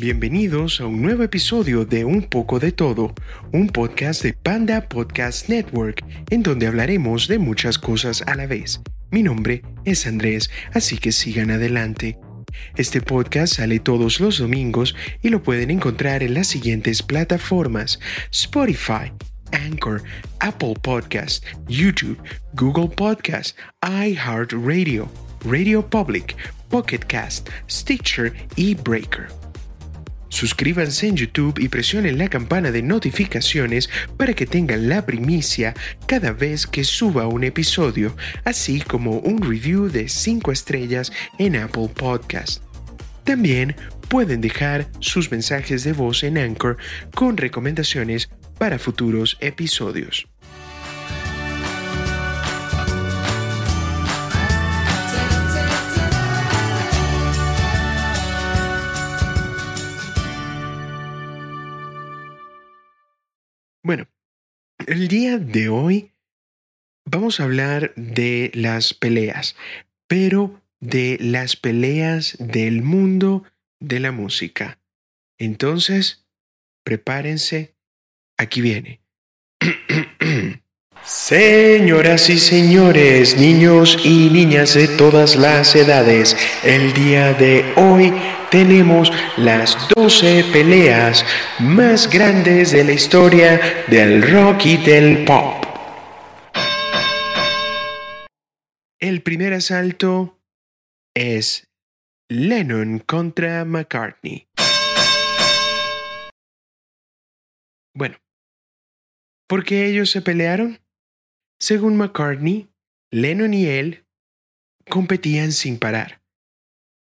Bienvenidos 0.00 0.80
a 0.80 0.86
un 0.86 1.02
nuevo 1.02 1.24
episodio 1.24 1.84
de 1.84 2.04
Un 2.04 2.22
poco 2.22 2.60
de 2.60 2.70
todo, 2.70 3.16
un 3.52 3.66
podcast 3.66 4.22
de 4.22 4.32
Panda 4.32 4.88
Podcast 4.88 5.48
Network, 5.48 6.04
en 6.30 6.44
donde 6.44 6.68
hablaremos 6.68 7.26
de 7.26 7.40
muchas 7.40 7.78
cosas 7.78 8.22
a 8.28 8.36
la 8.36 8.46
vez. 8.46 8.80
Mi 9.10 9.24
nombre 9.24 9.64
es 9.84 10.06
Andrés, 10.06 10.50
así 10.72 10.98
que 10.98 11.10
sigan 11.10 11.50
adelante. 11.50 12.16
Este 12.76 13.00
podcast 13.00 13.56
sale 13.56 13.80
todos 13.80 14.20
los 14.20 14.38
domingos 14.38 14.94
y 15.20 15.30
lo 15.30 15.42
pueden 15.42 15.72
encontrar 15.72 16.22
en 16.22 16.34
las 16.34 16.46
siguientes 16.46 17.02
plataformas: 17.02 17.98
Spotify, 18.30 19.10
Anchor, 19.50 20.04
Apple 20.38 20.74
Podcast, 20.80 21.44
YouTube, 21.66 22.18
Google 22.54 22.94
Podcast, 22.94 23.58
iHeartRadio, 23.82 25.10
Radio 25.44 25.84
Public, 25.84 26.36
Pocket 26.68 27.00
Cast, 27.08 27.48
Stitcher 27.68 28.32
y 28.54 28.76
Breaker. 28.76 29.37
Suscríbanse 30.28 31.08
en 31.08 31.16
YouTube 31.16 31.58
y 31.58 31.68
presionen 31.68 32.18
la 32.18 32.28
campana 32.28 32.70
de 32.70 32.82
notificaciones 32.82 33.88
para 34.16 34.34
que 34.34 34.46
tengan 34.46 34.88
la 34.88 35.06
primicia 35.06 35.74
cada 36.06 36.32
vez 36.32 36.66
que 36.66 36.84
suba 36.84 37.26
un 37.26 37.44
episodio, 37.44 38.14
así 38.44 38.80
como 38.80 39.18
un 39.18 39.42
review 39.42 39.88
de 39.88 40.08
5 40.08 40.52
estrellas 40.52 41.12
en 41.38 41.56
Apple 41.56 41.88
Podcast. 41.94 42.62
También 43.24 43.74
pueden 44.08 44.40
dejar 44.40 44.88
sus 45.00 45.30
mensajes 45.30 45.84
de 45.84 45.92
voz 45.92 46.22
en 46.22 46.38
Anchor 46.38 46.76
con 47.14 47.36
recomendaciones 47.36 48.30
para 48.58 48.78
futuros 48.78 49.36
episodios. 49.40 50.28
Bueno, 63.88 64.06
el 64.86 65.08
día 65.08 65.38
de 65.38 65.70
hoy 65.70 66.12
vamos 67.06 67.40
a 67.40 67.44
hablar 67.44 67.94
de 67.96 68.50
las 68.52 68.92
peleas, 68.92 69.56
pero 70.06 70.60
de 70.78 71.16
las 71.22 71.56
peleas 71.56 72.36
del 72.38 72.82
mundo 72.82 73.44
de 73.80 74.00
la 74.00 74.12
música. 74.12 74.78
Entonces, 75.38 76.28
prepárense, 76.84 77.76
aquí 78.36 78.60
viene. 78.60 79.00
Señoras 81.28 82.30
y 82.30 82.38
señores, 82.38 83.36
niños 83.36 83.98
y 84.02 84.30
niñas 84.30 84.72
de 84.72 84.88
todas 84.88 85.36
las 85.36 85.76
edades, 85.76 86.34
el 86.64 86.94
día 86.94 87.34
de 87.34 87.70
hoy 87.76 88.14
tenemos 88.50 89.12
las 89.36 89.76
12 89.94 90.44
peleas 90.54 91.26
más 91.58 92.08
grandes 92.08 92.72
de 92.72 92.82
la 92.82 92.92
historia 92.92 93.60
del 93.88 94.22
rock 94.22 94.64
y 94.64 94.76
del 94.78 95.26
pop. 95.26 95.66
El 98.98 99.20
primer 99.20 99.52
asalto 99.52 100.40
es 101.14 101.68
Lennon 102.30 103.00
contra 103.00 103.66
McCartney. 103.66 104.48
Bueno, 107.94 108.16
¿por 109.46 109.62
qué 109.64 109.88
ellos 109.88 110.08
se 110.08 110.22
pelearon? 110.22 110.78
Según 111.60 111.96
McCartney, 111.96 112.68
Lennon 113.10 113.54
y 113.54 113.66
él 113.66 114.04
competían 114.88 115.52
sin 115.52 115.78
parar. 115.78 116.22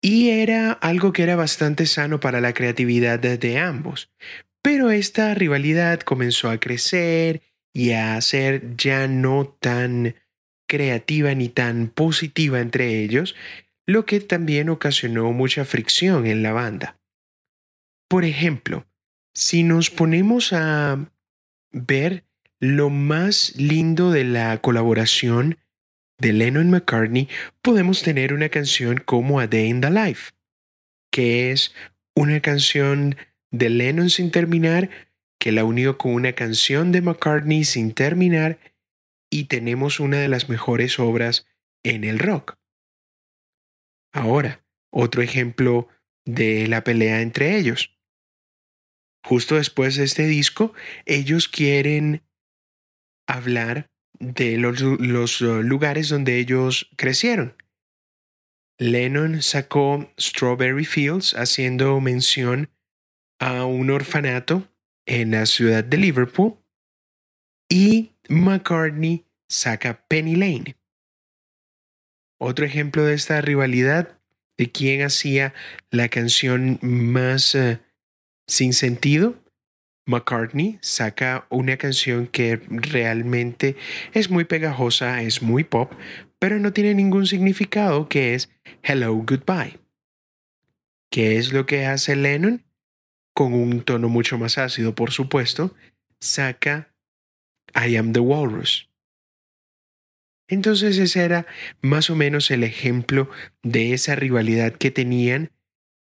Y 0.01 0.29
era 0.29 0.71
algo 0.71 1.13
que 1.13 1.23
era 1.23 1.35
bastante 1.35 1.85
sano 1.85 2.19
para 2.19 2.41
la 2.41 2.53
creatividad 2.53 3.19
de 3.19 3.59
ambos. 3.59 4.11
Pero 4.63 4.91
esta 4.91 5.33
rivalidad 5.35 5.99
comenzó 5.99 6.49
a 6.49 6.59
crecer 6.59 7.41
y 7.73 7.91
a 7.91 8.19
ser 8.21 8.75
ya 8.77 9.07
no 9.07 9.47
tan 9.59 10.15
creativa 10.67 11.33
ni 11.35 11.49
tan 11.49 11.87
positiva 11.87 12.59
entre 12.59 13.03
ellos, 13.03 13.35
lo 13.85 14.05
que 14.05 14.19
también 14.21 14.69
ocasionó 14.69 15.31
mucha 15.33 15.65
fricción 15.65 16.25
en 16.25 16.43
la 16.43 16.53
banda. 16.53 16.99
Por 18.07 18.25
ejemplo, 18.25 18.85
si 19.33 19.63
nos 19.63 19.89
ponemos 19.89 20.53
a 20.53 21.11
ver 21.71 22.25
lo 22.61 22.91
más 22.91 23.55
lindo 23.57 24.11
de 24.11 24.23
la 24.23 24.61
colaboración 24.61 25.57
de 26.19 26.31
Lennon 26.31 26.69
McCartney, 26.69 27.27
podemos 27.63 28.03
tener 28.03 28.33
una 28.33 28.49
canción 28.49 29.01
como 29.03 29.39
A 29.39 29.47
Day 29.47 29.67
in 29.67 29.81
the 29.81 29.89
Life, 29.89 30.33
que 31.11 31.51
es 31.51 31.73
una 32.15 32.39
canción 32.39 33.15
de 33.49 33.71
Lennon 33.71 34.11
sin 34.11 34.29
terminar, 34.29 34.91
que 35.39 35.51
la 35.51 35.65
unió 35.65 35.97
con 35.97 36.13
una 36.13 36.33
canción 36.33 36.91
de 36.91 37.01
McCartney 37.01 37.63
sin 37.63 37.93
terminar, 37.93 38.59
y 39.31 39.45
tenemos 39.45 39.99
una 39.99 40.19
de 40.19 40.27
las 40.27 40.47
mejores 40.47 40.99
obras 40.99 41.47
en 41.83 42.03
el 42.03 42.19
rock. 42.19 42.59
Ahora, 44.13 44.63
otro 44.91 45.23
ejemplo 45.23 45.87
de 46.25 46.67
la 46.67 46.83
pelea 46.83 47.21
entre 47.21 47.57
ellos. 47.57 47.97
Justo 49.23 49.55
después 49.55 49.95
de 49.95 50.03
este 50.03 50.27
disco, 50.27 50.73
ellos 51.05 51.47
quieren 51.47 52.21
hablar 53.27 53.89
de 54.19 54.57
los, 54.57 55.41
uh, 55.41 55.63
lugares 55.63 56.09
donde 56.09 56.37
ellos 56.37 56.89
crecieron. 56.95 57.55
Lennon 58.77 59.41
sacó 59.41 60.11
Strawberry 60.19 60.85
Fields 60.85 61.33
haciendo 61.33 61.99
mención 61.99 62.69
a 63.39 63.65
un 63.65 63.89
orfanato 63.89 64.67
en 65.05 65.31
la 65.31 65.45
ciudad 65.45 65.83
de 65.83 65.97
Liverpool 65.97 66.57
y 67.69 68.11
McCartney 68.29 69.25
saca 69.49 70.05
Penny 70.07 70.35
Lane. 70.35 70.75
Otro 72.39 72.65
ejemplo 72.65 73.03
de 73.03 73.13
esta 73.13 73.41
rivalidad 73.41 74.19
de 74.57 74.71
quién 74.71 75.03
hacía 75.03 75.53
la 75.89 76.09
canción 76.09 76.79
más 76.81 77.55
uh, 77.55 77.77
sin 78.47 78.73
sentido 78.73 79.40
McCartney 80.11 80.77
saca 80.81 81.47
una 81.49 81.77
canción 81.77 82.27
que 82.27 82.61
realmente 82.69 83.75
es 84.13 84.29
muy 84.29 84.43
pegajosa, 84.43 85.21
es 85.23 85.41
muy 85.41 85.63
pop, 85.63 85.91
pero 86.37 86.59
no 86.59 86.73
tiene 86.73 86.93
ningún 86.93 87.25
significado, 87.25 88.07
que 88.09 88.35
es 88.35 88.51
Hello 88.83 89.13
Goodbye. 89.13 89.79
¿Qué 91.09 91.37
es 91.37 91.53
lo 91.53 91.65
que 91.65 91.85
hace 91.85 92.15
Lennon? 92.15 92.63
Con 93.33 93.53
un 93.53 93.81
tono 93.81 94.09
mucho 94.09 94.37
más 94.37 94.57
ácido, 94.57 94.93
por 94.93 95.11
supuesto, 95.11 95.73
saca 96.19 96.93
I 97.73 97.95
Am 97.95 98.11
the 98.13 98.19
Walrus. 98.19 98.89
Entonces 100.47 100.97
ese 100.97 101.23
era 101.23 101.45
más 101.81 102.09
o 102.09 102.15
menos 102.15 102.51
el 102.51 102.65
ejemplo 102.65 103.29
de 103.63 103.93
esa 103.93 104.15
rivalidad 104.15 104.73
que 104.73 104.91
tenían, 104.91 105.51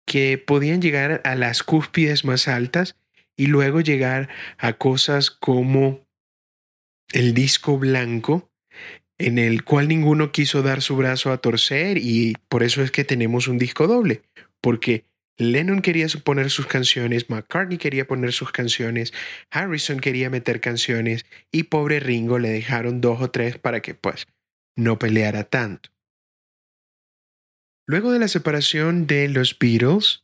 que 0.07 0.37
podían 0.37 0.83
llegar 0.83 1.23
a 1.25 1.35
las 1.35 1.63
cúspides 1.63 2.27
más 2.27 2.47
altas 2.47 2.97
y 3.37 3.47
luego 3.47 3.81
llegar 3.81 4.29
a 4.59 4.75
cosas 4.75 5.31
como 5.31 6.07
el 7.13 7.35
disco 7.35 7.79
blanco, 7.79 8.51
en 9.19 9.39
el 9.39 9.65
cual 9.65 9.89
ninguno 9.89 10.33
quiso 10.33 10.63
dar 10.63 10.83
su 10.83 10.97
brazo 10.97 11.31
a 11.33 11.39
torcer 11.39 11.99
y 11.99 12.35
por 12.49 12.63
eso 12.63 12.83
es 12.83 12.91
que 12.91 13.05
tenemos 13.05 13.49
un 13.49 13.59
disco 13.59 13.87
doble, 13.87 14.23
porque 14.61 15.05
Lennon 15.37 15.81
quería 15.81 16.07
poner 16.23 16.51
sus 16.51 16.67
canciones, 16.67 17.29
McCartney 17.29 17.79
quería 17.79 18.07
poner 18.07 18.33
sus 18.33 18.53
canciones, 18.53 19.13
Harrison 19.51 19.99
quería 19.99 20.31
meter 20.31 20.61
canciones 20.61 21.27
y 21.51 21.65
pobre 21.65 22.01
Ringo 22.01 22.39
le 22.39 22.51
dejaron 22.51 23.01
dos 23.01 23.21
o 23.21 23.31
tres 23.31 23.59
para 23.59 23.81
que 23.81 23.95
pues 23.95 24.27
no 24.77 24.99
peleara 24.99 25.45
tanto. 25.45 25.91
Luego 27.87 28.13
de 28.13 28.19
la 28.19 28.29
separación 28.29 29.07
de 29.07 29.29
los 29.29 29.59
Beatles, 29.59 30.24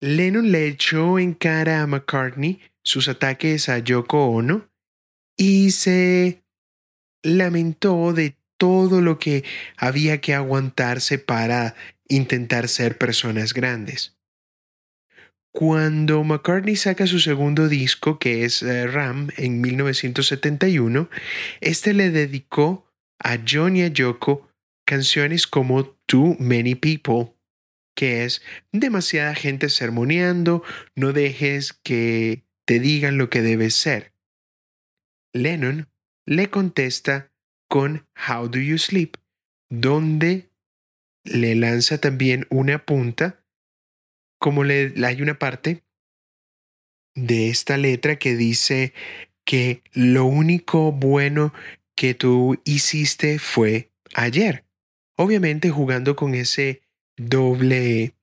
Lennon 0.00 0.52
le 0.52 0.66
echó 0.66 1.18
en 1.18 1.34
cara 1.34 1.82
a 1.82 1.86
McCartney 1.86 2.60
sus 2.82 3.08
ataques 3.08 3.68
a 3.68 3.78
Yoko 3.78 4.26
Ono 4.26 4.68
y 5.36 5.70
se 5.70 6.42
lamentó 7.22 8.12
de 8.12 8.36
todo 8.58 9.00
lo 9.00 9.18
que 9.18 9.44
había 9.76 10.20
que 10.20 10.34
aguantarse 10.34 11.18
para 11.18 11.74
intentar 12.08 12.68
ser 12.68 12.98
personas 12.98 13.52
grandes. 13.52 14.16
Cuando 15.52 16.22
McCartney 16.22 16.76
saca 16.76 17.06
su 17.06 17.18
segundo 17.18 17.68
disco, 17.68 18.18
que 18.18 18.44
es 18.44 18.62
eh, 18.62 18.86
Ram, 18.86 19.30
en 19.38 19.60
1971, 19.62 21.08
este 21.60 21.94
le 21.94 22.10
dedicó 22.10 22.86
a 23.18 23.38
John 23.48 23.76
y 23.76 23.82
a 23.82 23.88
Yoko 23.88 24.50
canciones 24.86 25.46
como 25.46 25.86
Too 26.06 26.36
Many 26.38 26.74
People, 26.74 27.35
que 27.96 28.24
es 28.24 28.42
demasiada 28.70 29.34
gente 29.34 29.68
sermoneando, 29.68 30.62
no 30.94 31.12
dejes 31.12 31.72
que 31.72 32.44
te 32.64 32.78
digan 32.78 33.18
lo 33.18 33.30
que 33.30 33.42
debes 33.42 33.74
ser. 33.74 34.12
Lennon 35.32 35.88
le 36.26 36.50
contesta 36.50 37.32
con 37.68 38.06
How 38.28 38.48
Do 38.48 38.60
You 38.60 38.78
Sleep, 38.78 39.16
donde 39.68 40.50
le 41.24 41.56
lanza 41.56 41.98
también 41.98 42.46
una 42.50 42.84
punta 42.84 43.42
como 44.38 44.62
le, 44.62 44.92
hay 45.04 45.22
una 45.22 45.38
parte 45.38 45.84
de 47.14 47.48
esta 47.48 47.78
letra 47.78 48.16
que 48.16 48.36
dice 48.36 48.92
que 49.44 49.82
lo 49.92 50.26
único 50.26 50.92
bueno 50.92 51.54
que 51.96 52.14
tú 52.14 52.60
hiciste 52.64 53.38
fue 53.38 53.90
ayer. 54.14 54.66
Obviamente 55.16 55.70
jugando 55.70 56.14
con 56.14 56.34
ese 56.34 56.82
doble 57.16 58.14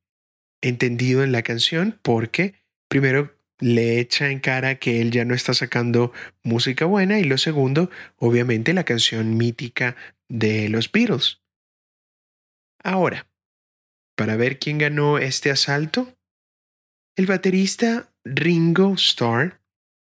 entendido 0.62 1.24
en 1.24 1.32
la 1.32 1.42
canción 1.42 2.00
porque 2.02 2.56
primero 2.88 3.36
le 3.60 4.00
echa 4.00 4.30
en 4.30 4.40
cara 4.40 4.76
que 4.76 5.02
él 5.02 5.12
ya 5.12 5.26
no 5.26 5.34
está 5.34 5.54
sacando 5.54 6.12
música 6.44 6.86
buena 6.86 7.20
y 7.20 7.24
lo 7.24 7.38
segundo, 7.38 7.90
obviamente 8.18 8.74
la 8.74 8.84
canción 8.84 9.38
mítica 9.38 9.96
de 10.28 10.70
los 10.70 10.92
Beatles. 10.92 11.42
Ahora, 12.84 13.28
para 14.16 14.36
ver 14.36 14.60
quién 14.60 14.78
ganó 14.78 15.18
este 15.18 15.50
asalto, 15.50 16.14
el 17.16 17.26
baterista 17.26 18.12
Ringo 18.26 18.96
Starr 18.96 19.62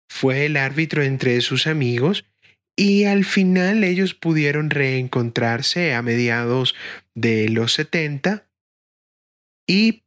fue 0.09 0.47
el 0.47 0.57
árbitro 0.57 1.03
entre 1.03 1.41
sus 1.41 1.67
amigos 1.67 2.25
y 2.77 3.05
al 3.05 3.25
final 3.25 3.85
ellos 3.85 4.15
pudieron 4.15 4.71
reencontrarse 4.71 5.95
a 5.95 6.03
mediados 6.03 6.75
de 7.15 7.49
los 7.49 7.75
70 7.75 8.47
y 9.67 10.03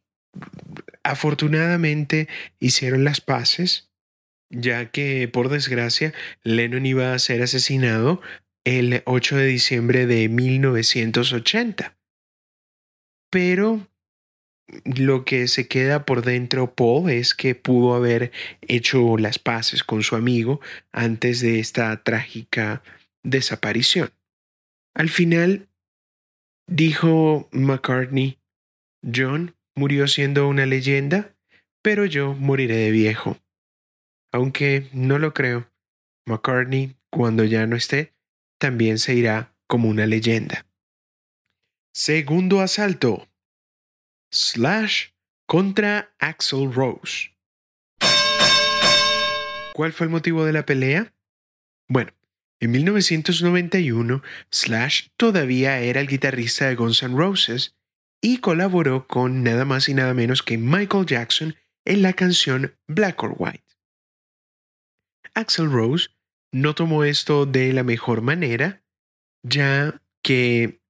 afortunadamente 1.04 2.28
hicieron 2.60 3.04
las 3.04 3.22
paces, 3.22 3.90
ya 4.50 4.92
que 4.92 5.28
por 5.28 5.50
desgracia 5.50 6.14
Lennon 6.44 6.86
iba 6.86 7.14
a 7.14 7.20
ser 7.20 7.42
asesinado 7.42 8.22
el 8.64 9.04
8 9.06 9.38
de 9.38 9.46
diciembre 9.46 10.06
de 10.08 10.28
1980. 10.30 11.96
Pero 13.30 13.88
lo 14.84 15.26
que 15.26 15.48
se 15.48 15.68
queda 15.68 16.06
por 16.06 16.24
dentro 16.24 16.74
Paul 16.74 17.12
es 17.12 17.36
que 17.36 17.54
pudo 17.54 17.94
haber 17.94 18.32
hecho 18.62 19.18
las 19.18 19.38
paces 19.38 19.84
con 19.84 20.04
su 20.04 20.16
amigo 20.16 20.60
antes 20.92 21.40
de 21.40 21.60
esta 21.60 22.04
trágica 22.04 22.82
desaparición. 23.24 24.10
Al 24.96 25.10
final, 25.10 25.68
dijo 26.68 27.50
McCartney, 27.52 28.40
John 29.14 29.56
murió 29.76 30.08
siendo 30.08 30.48
una 30.48 30.66
leyenda, 30.66 31.36
pero 31.82 32.06
yo 32.06 32.34
moriré 32.34 32.78
de 32.78 32.92
viejo. 32.92 33.38
Aunque 34.32 34.90
no 34.94 35.20
lo 35.20 35.34
creo, 35.34 35.70
McCartney, 36.26 36.96
cuando 37.12 37.44
ya 37.44 37.68
no 37.68 37.76
esté, 37.76 38.14
también 38.60 38.98
se 38.98 39.14
irá 39.14 39.54
como 39.68 39.90
una 39.90 40.06
leyenda. 40.08 40.66
Segundo 41.94 42.62
asalto. 42.62 43.28
Slash 44.32 45.10
contra 45.46 46.14
Axel 46.20 46.74
Rose. 46.74 47.32
¿Cuál 49.74 49.94
fue 49.94 50.06
el 50.06 50.12
motivo 50.12 50.46
de 50.46 50.54
la 50.54 50.66
pelea? 50.66 51.14
Bueno, 51.88 52.12
en 52.60 52.72
1991, 52.72 54.24
Slash 54.50 55.10
todavía 55.16 55.80
era 55.80 56.02
el 56.02 56.08
guitarrista 56.08 56.68
de 56.68 56.76
Guns 56.76 57.04
N' 57.04 57.16
Roses 57.16 57.76
y 58.22 58.40
colaboró 58.40 59.08
con 59.08 59.44
nada 59.44 59.66
más 59.66 59.90
y 59.90 59.94
nada 59.94 60.14
menos 60.14 60.44
que 60.44 60.58
Michael 60.58 61.06
Jackson 61.06 61.56
en 61.86 62.02
la 62.02 62.14
canción 62.14 62.76
Black 62.88 63.22
or 63.24 63.36
White. 63.38 63.64
Axel 65.34 65.70
Rose 65.70 66.10
no 66.52 66.74
tomó 66.74 67.04
esto 67.04 67.46
de 67.46 67.74
la 67.74 67.84
mejor 67.84 68.22
manera, 68.22 68.84
ya 69.44 70.02
que 70.24 70.82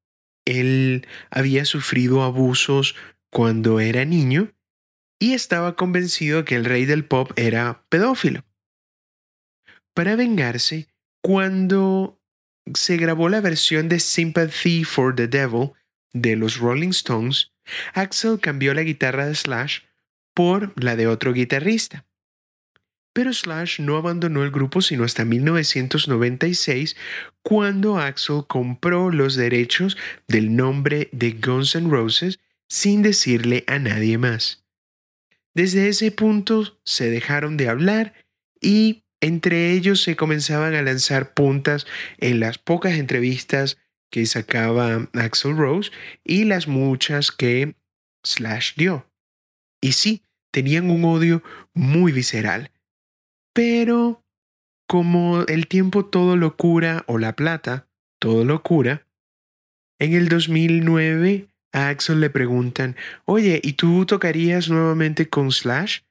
él 0.45 1.07
había 1.31 1.66
sufrido 1.66 2.22
abusos 2.24 2.95
cuando 3.31 3.80
era 3.80 4.06
niño 4.06 4.54
y 5.19 5.33
estaba 5.33 5.75
convencido 5.75 6.45
que 6.45 6.56
el 6.56 6.66
rey 6.66 6.86
del 6.86 7.06
pop 7.06 7.31
era 7.36 7.86
pedófilo. 7.89 8.45
Para 9.94 10.16
vengarse, 10.16 10.88
cuando 11.22 12.22
se 12.74 12.98
grabó 12.98 13.30
la 13.30 13.42
versión 13.42 13.89
de 13.89 14.00
Sympathy 14.00 14.83
for 14.83 15.16
the 15.16 15.27
Devil 15.27 15.72
de 16.15 16.35
los 16.38 16.57
Rolling 16.57 16.89
Stones, 16.89 17.51
Axel 17.94 18.39
cambió 18.39 18.73
la 18.73 18.83
guitarra 18.83 19.27
de 19.27 19.35
Slash 19.35 19.81
por 20.33 20.73
la 20.81 20.95
de 20.95 21.07
otro 21.07 21.33
guitarrista. 21.33 22.06
Pero 23.13 23.33
Slash 23.33 23.79
no 23.79 23.97
abandonó 23.97 24.44
el 24.44 24.51
grupo 24.51 24.81
sino 24.81 25.03
hasta 25.03 25.25
1996, 25.25 26.95
cuando 27.44 27.97
Axel 27.97 28.44
compró 28.47 29.12
los 29.12 29.35
derechos 29.35 29.97
del 30.27 30.56
nombre 30.56 31.09
de 31.12 31.31
Guns 31.31 31.75
N' 31.75 31.89
Roses 31.89 32.39
sin 32.67 33.01
decirle 33.01 33.63
a 33.67 33.77
nadie 33.77 34.17
más. 34.17 34.63
Desde 35.53 35.88
ese 35.88 36.12
punto 36.12 36.77
se 36.83 37.09
dejaron 37.09 37.56
de 37.56 37.69
hablar 37.69 38.13
y 38.59 39.03
entre 39.21 39.71
ellos 39.71 40.01
se 40.01 40.15
comenzaban 40.15 40.75
a 40.75 40.81
lanzar 40.81 41.33
puntas 41.33 41.88
en 42.17 42.39
las 42.39 42.57
pocas 42.57 42.94
entrevistas 42.94 43.77
que 44.12 44.25
sacaba 44.25 45.10
Axel 45.13 45.57
Rose 45.57 45.92
y 46.24 46.46
las 46.46 46.68
muchas 46.68 47.31
que 47.31 47.75
Slash 48.24 48.75
dio. 48.75 49.10
Y 49.81 49.92
sí, 49.94 50.24
tenían 50.52 50.90
un 50.90 51.06
odio 51.06 51.44
muy 51.74 52.12
visceral 52.12 52.72
pero 53.56 54.22
como 54.86 55.44
el 55.48 55.68
tiempo 55.68 56.06
todo 56.06 56.36
lo 56.36 56.57
cura 56.57 57.06
o 57.07 57.18
la 57.18 57.38
plata 57.38 57.88
todo 58.19 58.44
lo 58.44 58.62
cura, 58.63 59.07
en 59.98 60.13
el 60.13 60.28
2009 60.28 61.48
a 61.72 61.90
Axel 61.90 62.19
le 62.19 62.30
preguntan, 62.30 62.98
oye, 63.24 63.62
¿y 63.63 63.74
tú 63.74 64.06
tocarías 64.06 64.69
nuevamente 64.69 65.30
con 65.30 65.51
Slash? 65.51 66.01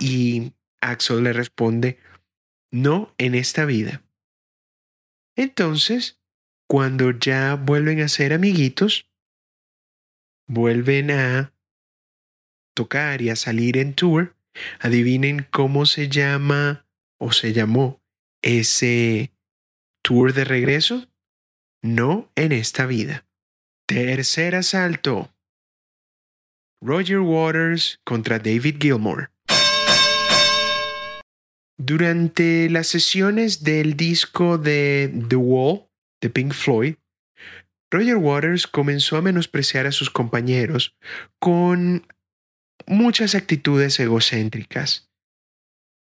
Y 0.00 0.54
Axel 0.80 1.22
le 1.22 1.32
responde, 1.32 1.98
no 2.72 3.14
en 3.18 3.34
esta 3.34 3.64
vida. 3.64 4.02
Entonces, 5.36 6.17
cuando 6.68 7.12
ya 7.12 7.54
vuelven 7.54 8.00
a 8.00 8.08
ser 8.08 8.32
amiguitos, 8.32 9.10
vuelven 10.46 11.10
a 11.10 11.52
tocar 12.74 13.22
y 13.22 13.30
a 13.30 13.36
salir 13.36 13.78
en 13.78 13.94
tour, 13.94 14.36
adivinen 14.78 15.46
cómo 15.50 15.86
se 15.86 16.08
llama 16.08 16.86
o 17.18 17.32
se 17.32 17.52
llamó 17.52 18.00
ese 18.42 19.32
tour 20.02 20.34
de 20.34 20.44
regreso? 20.44 21.08
No 21.82 22.30
en 22.34 22.52
esta 22.52 22.86
vida. 22.86 23.26
Tercer 23.86 24.54
asalto. 24.54 25.32
Roger 26.82 27.20
Waters 27.20 28.00
contra 28.04 28.38
David 28.38 28.76
Gilmour. 28.78 29.30
Durante 31.78 32.68
las 32.68 32.88
sesiones 32.88 33.64
del 33.64 33.96
disco 33.96 34.58
de 34.58 35.24
The 35.28 35.36
Wall 35.36 35.87
de 36.20 36.30
Pink 36.30 36.52
Floyd, 36.52 36.96
Roger 37.90 38.16
Waters 38.16 38.66
comenzó 38.66 39.16
a 39.16 39.22
menospreciar 39.22 39.86
a 39.86 39.92
sus 39.92 40.10
compañeros 40.10 40.94
con 41.38 42.06
muchas 42.86 43.34
actitudes 43.34 43.98
egocéntricas. 43.98 45.08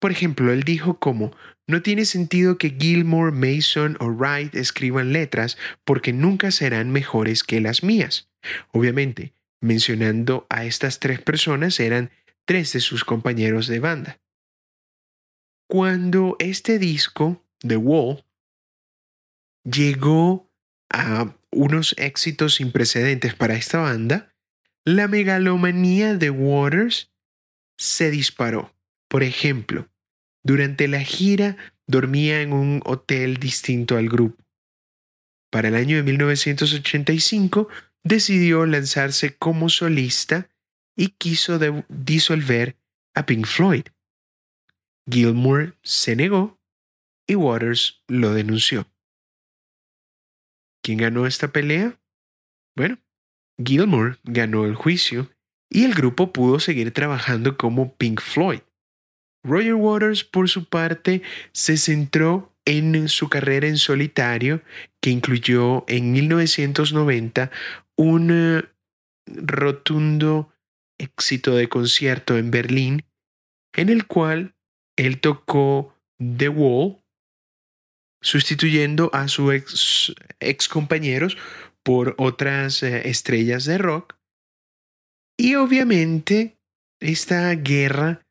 Por 0.00 0.12
ejemplo, 0.12 0.52
él 0.52 0.64
dijo 0.64 0.99
como, 0.99 1.34
no 1.66 1.82
tiene 1.82 2.04
sentido 2.04 2.58
que 2.58 2.76
Gilmore, 2.78 3.32
Mason 3.32 3.96
o 4.00 4.08
Wright 4.08 4.54
escriban 4.54 5.12
letras 5.12 5.56
porque 5.84 6.12
nunca 6.12 6.50
serán 6.50 6.90
mejores 6.90 7.42
que 7.42 7.61
las 7.61 7.82
mías. 7.82 8.28
Obviamente, 8.73 9.32
mencionando 9.62 10.46
a 10.50 10.66
estas 10.66 11.00
tres 11.00 11.20
personas 11.23 11.80
eran 11.80 12.11
tres 12.44 12.73
de 12.75 12.80
sus 12.80 13.04
compañeros 13.04 13.66
de 13.66 13.80
banda. 13.80 14.18
Cuando 15.66 16.37
este 16.38 16.78
disco, 16.78 17.42
The 17.61 17.78
Wall, 17.78 18.25
llegó 19.64 20.50
a 20.90 21.35
unos 21.50 21.94
éxitos 21.99 22.54
sin 22.56 22.73
precedentes 22.73 23.35
para 23.35 23.54
esta 23.54 23.78
banda, 23.78 24.35
la 24.85 25.09
megalomanía 25.09 26.14
de 26.14 26.30
Waters 26.30 27.11
se 27.78 28.11
disparó. 28.11 28.75
Por 29.09 29.23
ejemplo, 29.23 29.88
durante 30.42 30.88
la 30.88 31.00
gira 31.00 31.56
dormía 31.87 32.42
en 32.42 32.52
un 32.52 32.83
hotel 32.85 33.37
distinto 33.37 33.97
al 33.97 34.09
grupo. 34.09 34.42
Para 35.50 35.68
el 35.68 35.76
año 35.76 35.97
de 35.97 36.02
1985 36.02 37.68
decidió 38.02 38.66
lanzarse 38.66 39.37
como 39.37 39.68
solista 39.68 40.50
y 40.97 41.09
quiso 41.11 41.59
disolver 41.88 42.76
a 43.14 43.26
Pink 43.26 43.47
Floyd. 43.47 43.85
Gilmour 45.11 45.76
se 45.83 46.16
negó 46.16 46.59
y 47.26 47.35
Waters 47.37 48.02
lo 48.09 48.35
denunció. 48.35 48.87
¿Quién 50.84 50.98
ganó 50.98 51.26
esta 51.26 51.48
pelea? 51.48 51.98
Bueno, 52.76 52.98
Gilmour 53.64 54.18
ganó 54.22 54.66
el 54.66 54.74
juicio 54.74 55.30
y 55.70 55.84
el 55.84 55.94
grupo 55.94 56.30
pudo 56.30 56.60
seguir 56.60 56.92
trabajando 56.92 57.56
como 57.56 57.96
Pink 57.96 58.20
Floyd. 58.20 58.60
Roger 59.42 59.74
Waters, 59.74 60.24
por 60.24 60.48
su 60.50 60.68
parte, 60.68 61.22
se 61.52 61.78
centró 61.78 62.54
en 62.66 63.08
su 63.08 63.30
carrera 63.30 63.66
en 63.66 63.78
solitario, 63.78 64.62
que 65.00 65.10
incluyó 65.10 65.84
en 65.88 66.12
1990 66.12 67.50
un 67.96 68.30
eh, 68.30 68.64
rotundo 69.26 70.52
éxito 70.98 71.56
de 71.56 71.68
concierto 71.68 72.36
en 72.36 72.50
Berlín, 72.50 73.04
en 73.74 73.88
el 73.88 74.06
cual 74.06 74.54
él 74.96 75.20
tocó 75.20 75.98
The 76.18 76.48
Wall, 76.48 76.98
sustituyendo 78.25 79.11
a 79.12 79.28
sus 79.28 80.14
ex, 80.40 80.69
compañeros 80.69 81.37
por 81.83 82.14
otras 82.19 82.83
eh, 82.83 83.09
estrellas 83.09 83.66
de 83.66 83.78
rock. 83.78 84.16
Y 85.38 85.57
obviamente 85.57 86.57
esta 87.00 87.54
guerra 87.54 88.23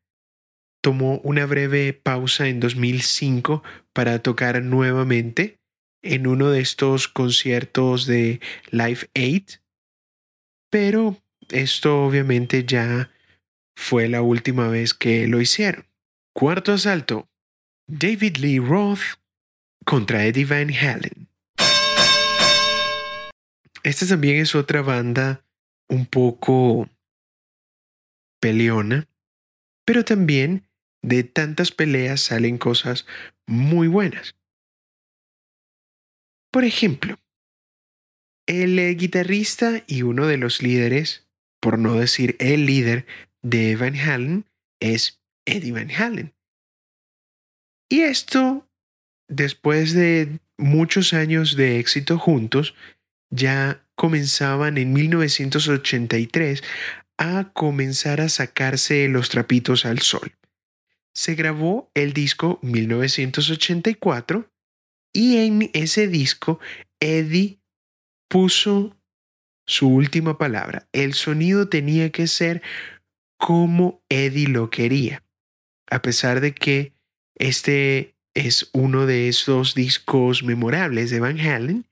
tomó 0.81 1.19
una 1.19 1.45
breve 1.45 1.93
pausa 1.93 2.47
en 2.47 2.59
2005 2.59 3.63
para 3.93 4.19
tocar 4.19 4.61
nuevamente 4.63 5.59
en 6.01 6.27
uno 6.27 6.49
de 6.49 6.59
estos 6.59 7.07
conciertos 7.07 8.07
de 8.07 8.41
Live 8.71 9.09
8, 9.15 9.61
pero 10.69 11.17
esto 11.49 12.03
obviamente 12.03 12.65
ya 12.65 13.11
fue 13.77 14.09
la 14.09 14.21
última 14.21 14.67
vez 14.67 14.93
que 14.93 15.27
lo 15.27 15.39
hicieron. 15.39 15.85
Cuarto 16.35 16.73
asalto. 16.73 17.29
David 17.87 18.37
Lee 18.37 18.59
Roth 18.59 19.22
contra 19.85 20.25
Eddie 20.25 20.45
Van 20.45 20.71
Halen. 20.73 21.27
Esta 23.83 24.07
también 24.07 24.37
es 24.37 24.55
otra 24.55 24.81
banda 24.81 25.43
un 25.89 26.05
poco 26.05 26.89
peleona, 28.39 29.07
pero 29.85 30.05
también 30.05 30.67
de 31.01 31.23
tantas 31.23 31.71
peleas 31.71 32.21
salen 32.21 32.57
cosas 32.57 33.05
muy 33.45 33.87
buenas. 33.87 34.35
Por 36.51 36.63
ejemplo, 36.63 37.19
el 38.47 38.79
eh, 38.79 38.93
guitarrista 38.93 39.83
y 39.87 40.03
uno 40.03 40.27
de 40.27 40.37
los 40.37 40.61
líderes, 40.61 41.27
por 41.59 41.79
no 41.79 41.95
decir 41.95 42.35
el 42.39 42.65
líder 42.65 43.05
de 43.41 43.75
Van 43.75 43.95
Halen, 43.95 44.45
es 44.79 45.21
Eddie 45.45 45.71
Van 45.71 45.91
Halen. 45.91 46.33
Y 47.89 48.01
esto, 48.01 48.67
después 49.27 49.93
de 49.93 50.39
muchos 50.57 51.13
años 51.13 51.55
de 51.55 51.79
éxito 51.79 52.17
juntos, 52.17 52.75
ya 53.29 53.83
comenzaban 53.95 54.77
en 54.77 54.93
1983 54.93 56.63
a 57.17 57.51
comenzar 57.53 58.21
a 58.21 58.29
sacarse 58.29 59.07
los 59.07 59.29
trapitos 59.29 59.85
al 59.85 59.99
sol. 59.99 60.33
Se 61.13 61.35
grabó 61.35 61.91
el 61.93 62.13
disco 62.13 62.59
1984 62.63 64.49
y 65.13 65.37
en 65.37 65.69
ese 65.73 66.07
disco 66.07 66.59
Eddie 66.99 67.59
puso 68.27 68.97
su 69.65 69.89
última 69.89 70.37
palabra. 70.37 70.87
El 70.91 71.13
sonido 71.13 71.69
tenía 71.69 72.11
que 72.11 72.27
ser 72.27 72.61
como 73.37 74.01
Eddie 74.09 74.47
lo 74.47 74.69
quería. 74.69 75.23
A 75.89 76.01
pesar 76.01 76.41
de 76.41 76.55
que 76.55 76.93
este 77.35 78.12
es 78.33 78.69
uno 78.73 79.05
de 79.05 79.27
esos 79.27 79.75
discos 79.75 80.43
memorables 80.43 81.09
de 81.11 81.19
Van 81.19 81.39
Halen, 81.39 81.85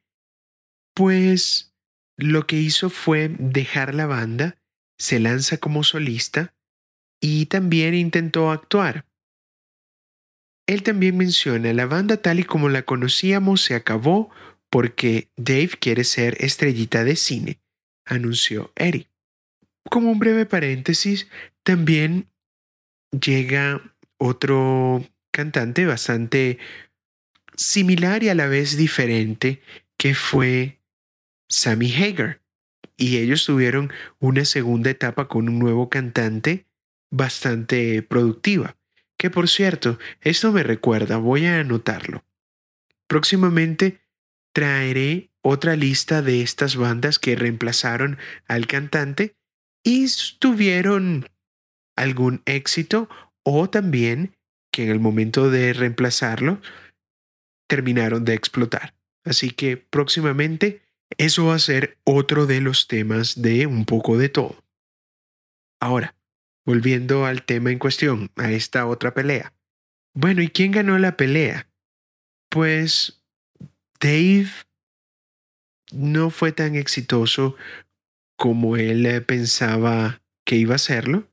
pues 0.95 1.73
lo 2.17 2.47
que 2.47 2.57
hizo 2.57 2.89
fue 2.89 3.29
dejar 3.39 3.95
la 3.95 4.05
banda, 4.05 4.57
se 4.97 5.19
lanza 5.19 5.57
como 5.57 5.83
solista 5.83 6.53
y 7.21 7.47
también 7.47 7.93
intentó 7.93 8.51
actuar. 8.51 9.05
Él 10.67 10.83
también 10.83 11.17
menciona, 11.17 11.73
la 11.73 11.85
banda 11.85 12.17
tal 12.17 12.39
y 12.39 12.43
como 12.43 12.69
la 12.69 12.83
conocíamos 12.83 13.61
se 13.61 13.75
acabó 13.75 14.29
porque 14.69 15.29
Dave 15.35 15.71
quiere 15.79 16.03
ser 16.03 16.37
estrellita 16.39 17.03
de 17.03 17.15
cine, 17.15 17.59
anunció 18.05 18.71
Eddie. 18.75 19.07
Como 19.89 20.11
un 20.11 20.19
breve 20.19 20.45
paréntesis, 20.45 21.27
también 21.63 22.27
llega 23.11 23.81
otro 24.17 25.03
cantante 25.31 25.85
bastante 25.85 26.59
similar 27.55 28.23
y 28.23 28.29
a 28.29 28.35
la 28.35 28.47
vez 28.47 28.77
diferente, 28.77 29.61
que 29.97 30.13
fue 30.13 30.81
Sammy 31.49 31.93
Hagar. 31.93 32.41
Y 32.97 33.17
ellos 33.17 33.45
tuvieron 33.45 33.91
una 34.19 34.45
segunda 34.45 34.89
etapa 34.89 35.27
con 35.27 35.49
un 35.49 35.59
nuevo 35.59 35.89
cantante 35.89 36.67
bastante 37.09 38.03
productiva. 38.03 38.77
Que 39.17 39.29
por 39.29 39.49
cierto, 39.49 39.99
esto 40.21 40.51
me 40.51 40.63
recuerda, 40.63 41.17
voy 41.17 41.45
a 41.45 41.59
anotarlo. 41.59 42.23
Próximamente 43.07 44.01
traeré 44.53 45.31
otra 45.41 45.75
lista 45.75 46.21
de 46.21 46.41
estas 46.41 46.75
bandas 46.75 47.19
que 47.19 47.35
reemplazaron 47.35 48.17
al 48.47 48.67
cantante 48.67 49.35
y 49.83 50.07
tuvieron 50.39 51.29
algún 51.95 52.41
éxito 52.45 53.09
o 53.43 53.69
también 53.69 54.35
que 54.71 54.83
en 54.83 54.89
el 54.89 54.99
momento 54.99 55.49
de 55.49 55.73
reemplazarlo 55.73 56.61
terminaron 57.67 58.25
de 58.25 58.33
explotar. 58.33 58.95
Así 59.23 59.51
que 59.51 59.77
próximamente 59.77 60.81
eso 61.17 61.47
va 61.47 61.55
a 61.55 61.59
ser 61.59 61.97
otro 62.03 62.45
de 62.45 62.61
los 62.61 62.87
temas 62.87 63.41
de 63.41 63.67
un 63.67 63.85
poco 63.85 64.17
de 64.17 64.29
todo. 64.29 64.63
Ahora, 65.79 66.15
Volviendo 66.65 67.25
al 67.25 67.43
tema 67.43 67.71
en 67.71 67.79
cuestión, 67.79 68.29
a 68.35 68.51
esta 68.51 68.85
otra 68.85 69.13
pelea. 69.13 69.53
Bueno, 70.13 70.41
¿y 70.41 70.49
quién 70.49 70.71
ganó 70.71 70.99
la 70.99 71.17
pelea? 71.17 71.67
Pues 72.49 73.23
Dave 73.99 74.49
no 75.91 76.29
fue 76.29 76.51
tan 76.51 76.75
exitoso 76.75 77.55
como 78.37 78.77
él 78.77 79.05
eh, 79.05 79.21
pensaba 79.21 80.21
que 80.45 80.55
iba 80.55 80.75
a 80.75 80.79
serlo. 80.79 81.27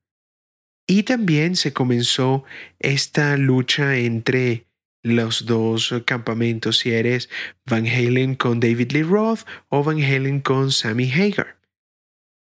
Y 0.90 1.02
también 1.02 1.54
se 1.54 1.75
comenzó 1.75 2.45
esta 2.78 3.37
lucha 3.37 3.97
entre 3.97 4.66
los 5.02 5.45
dos 5.45 5.95
campamentos, 6.07 6.78
si 6.78 6.92
eres 6.92 7.28
Van 7.66 7.87
Halen 7.87 8.35
con 8.35 8.59
David 8.59 8.92
Lee 8.92 9.02
Roth 9.02 9.40
o 9.68 9.85
Van 9.85 10.02
Halen 10.02 10.40
con 10.40 10.73
Sammy 10.73 11.12
Hagar. 11.12 11.59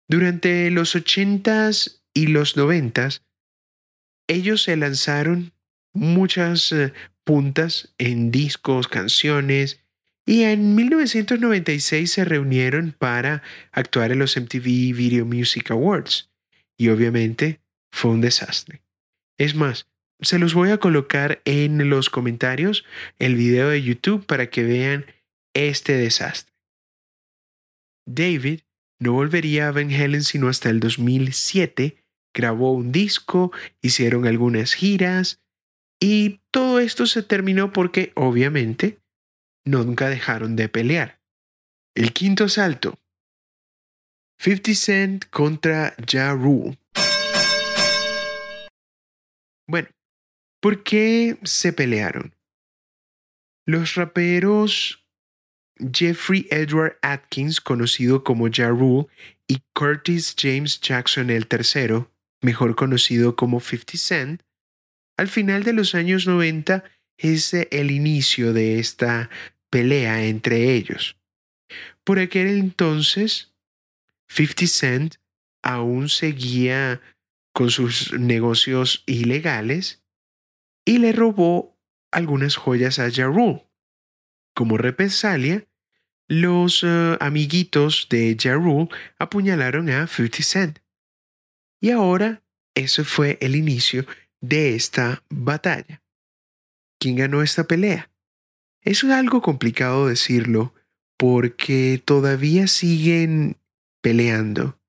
Durante 0.10 0.72
los 0.72 0.96
ochentas 0.96 2.04
y 2.14 2.28
los 2.28 2.58
noventas, 2.58 3.24
ellos 4.28 4.64
se 4.64 4.78
lanzaron 4.78 5.54
muchas 5.94 6.72
eh, 6.72 6.92
puntas 7.24 7.94
en 8.00 8.32
discos, 8.32 8.88
canciones, 8.88 9.80
y 10.26 10.44
en 10.44 10.74
1996 10.74 12.12
se 12.12 12.26
reunieron 12.26 12.96
para 12.98 13.44
actuar 13.72 14.12
en 14.12 14.20
los 14.20 14.36
MTV 14.38 14.96
Video 14.96 15.26
Music 15.26 15.70
Awards. 15.70 16.32
Y 16.78 16.90
obviamente 16.90 17.63
fue 17.94 18.12
un 18.12 18.22
desastre. 18.22 18.82
Es 19.38 19.54
más, 19.54 19.88
se 20.20 20.40
los 20.40 20.56
voy 20.56 20.72
a 20.72 20.80
colocar 20.80 21.42
en 21.46 21.90
los 21.90 22.10
comentarios 22.10 22.86
el 23.20 23.36
video 23.36 23.70
de 23.70 23.84
YouTube 23.84 24.26
para 24.26 24.50
que 24.50 24.64
vean 24.64 25.06
este 25.54 25.94
desastre. 25.94 26.56
David 28.06 28.62
no 29.00 29.14
volvería 29.14 29.68
a 29.68 29.72
Van 29.72 29.94
Halen 29.94 30.24
sino 30.24 30.50
hasta 30.50 30.70
el 30.70 30.80
2007 30.80 32.04
grabó 32.34 32.74
un 32.74 32.92
disco, 32.92 33.52
hicieron 33.82 34.26
algunas 34.26 34.74
giras 34.74 35.42
y 36.02 36.42
todo 36.52 36.80
esto 36.80 37.06
se 37.06 37.22
terminó 37.22 37.72
porque 37.72 38.12
obviamente 38.16 39.00
nunca 39.66 40.10
dejaron 40.10 40.56
de 40.56 40.68
pelear. 40.68 41.22
El 41.96 42.12
quinto 42.12 42.50
salto. 42.50 43.00
50 44.40 44.74
Cent 44.74 45.26
contra 45.30 45.96
Ja 46.12 46.34
Rule. 46.34 46.80
Bueno, 49.68 49.90
¿por 50.62 50.84
qué 50.84 51.38
se 51.44 51.74
pelearon? 51.74 52.36
Los 53.66 53.96
raperos 53.96 55.04
Jeffrey 55.92 56.48
Edward 56.52 56.98
Atkins, 57.02 57.60
conocido 57.60 58.24
como 58.24 58.50
Ja 58.52 58.70
Rule, 58.70 59.08
y 59.48 59.62
Curtis 59.74 60.36
James 60.38 60.80
Jackson 60.80 61.30
el 61.30 61.48
tercero, 61.48 62.12
mejor 62.42 62.76
conocido 62.76 63.36
como 63.36 63.60
50 63.60 63.98
Cent, 63.98 64.44
al 65.18 65.28
final 65.28 65.64
de 65.64 65.74
los 65.74 65.96
años 65.96 66.28
90 66.28 66.84
es 67.18 67.54
el 67.54 67.92
inicio 67.92 68.54
de 68.54 68.80
esta 68.80 69.30
pelea 69.70 70.26
entre 70.26 70.74
ellos. 70.74 71.18
Por 72.04 72.20
aquel 72.20 72.48
entonces, 72.48 73.54
50 74.30 74.68
Cent 74.68 75.16
aún 75.62 76.10
seguía 76.10 77.02
con 77.54 77.70
sus 77.70 78.14
negocios 78.14 79.04
ilegales 79.06 80.04
y 80.86 80.98
le 80.98 81.12
robó 81.14 81.80
algunas 82.12 82.56
joyas 82.56 83.00
a 83.00 83.10
Ja 83.12 83.32
Como 84.54 84.78
represalia, 84.78 85.68
los 86.28 86.84
eh, 86.84 87.18
amiguitos 87.20 88.08
de 88.10 88.36
Ja 88.40 88.58
apuñalaron 89.18 89.90
a 89.90 90.08
50 90.08 90.44
Cent. 90.44 90.80
Y 91.80 91.92
ahora 91.92 92.44
eso 92.76 93.04
fue 93.04 93.38
el 93.42 93.56
inicio 93.56 94.06
de 94.42 94.76
esta 94.76 95.24
batalla. 95.30 96.02
¿Quién 97.00 97.18
ganó 97.18 97.42
esta 97.42 97.66
pelea? 97.66 98.10
Es 98.82 99.04
algo 99.04 99.42
complicado 99.42 100.08
decirlo 100.08 100.74
porque 101.18 102.02
todavía 102.04 102.68
siguen 102.68 103.58
peleando. 104.02 104.80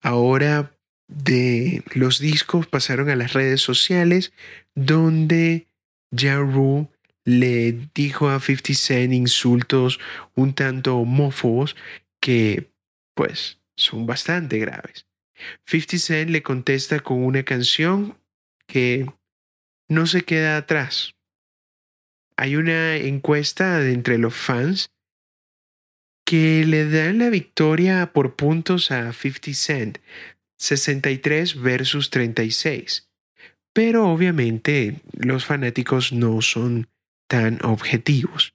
Ahora 0.00 0.75
de 1.08 1.82
los 1.94 2.18
discos 2.18 2.66
pasaron 2.66 3.10
a 3.10 3.16
las 3.16 3.32
redes 3.32 3.60
sociales 3.60 4.32
donde 4.74 5.66
Ja 6.14 6.36
Rule 6.36 6.88
le 7.24 7.88
dijo 7.94 8.28
a 8.28 8.40
50 8.40 8.74
Cent 8.74 9.12
insultos 9.12 9.98
un 10.34 10.54
tanto 10.54 10.96
homófobos 10.96 11.76
que 12.20 12.70
pues 13.14 13.60
son 13.76 14.06
bastante 14.06 14.58
graves. 14.58 15.06
50 15.66 15.98
Cent 15.98 16.30
le 16.30 16.42
contesta 16.42 17.00
con 17.00 17.22
una 17.22 17.42
canción 17.42 18.18
que 18.66 19.06
no 19.88 20.06
se 20.06 20.22
queda 20.22 20.56
atrás. 20.56 21.14
Hay 22.36 22.56
una 22.56 22.96
encuesta 22.96 23.86
entre 23.88 24.18
los 24.18 24.34
fans 24.34 24.90
que 26.24 26.64
le 26.66 26.90
dan 26.90 27.18
la 27.18 27.30
victoria 27.30 28.12
por 28.12 28.34
puntos 28.34 28.90
a 28.90 29.12
50 29.12 29.54
Cent, 29.54 29.98
63 30.58 31.60
versus 31.60 32.10
36. 32.10 33.08
Pero 33.72 34.08
obviamente 34.08 35.02
los 35.12 35.44
fanáticos 35.44 36.12
no 36.12 36.40
son 36.40 36.88
tan 37.28 37.64
objetivos. 37.64 38.54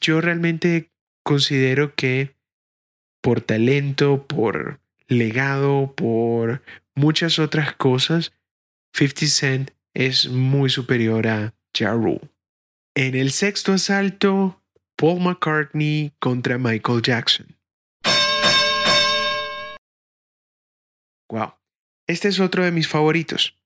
Yo 0.00 0.20
realmente 0.20 0.90
considero 1.22 1.94
que 1.94 2.34
por 3.20 3.40
talento, 3.40 4.26
por 4.26 4.80
legado, 5.08 5.94
por 5.94 6.62
muchas 6.94 7.38
otras 7.38 7.74
cosas, 7.74 8.32
50 8.92 9.26
Cent 9.26 9.70
es 9.94 10.28
muy 10.28 10.70
superior 10.70 11.26
a 11.26 11.54
Ja 11.76 11.92
Rule. 11.92 12.30
En 12.94 13.14
el 13.14 13.30
sexto 13.30 13.72
asalto, 13.72 14.62
Paul 14.96 15.20
McCartney 15.20 16.12
contra 16.18 16.58
Michael 16.58 17.02
Jackson. 17.02 17.57
Wow, 21.30 21.54
este 22.06 22.28
es 22.28 22.40
otro 22.40 22.64
de 22.64 22.72
mis 22.72 22.88
favoritos. 22.88 23.56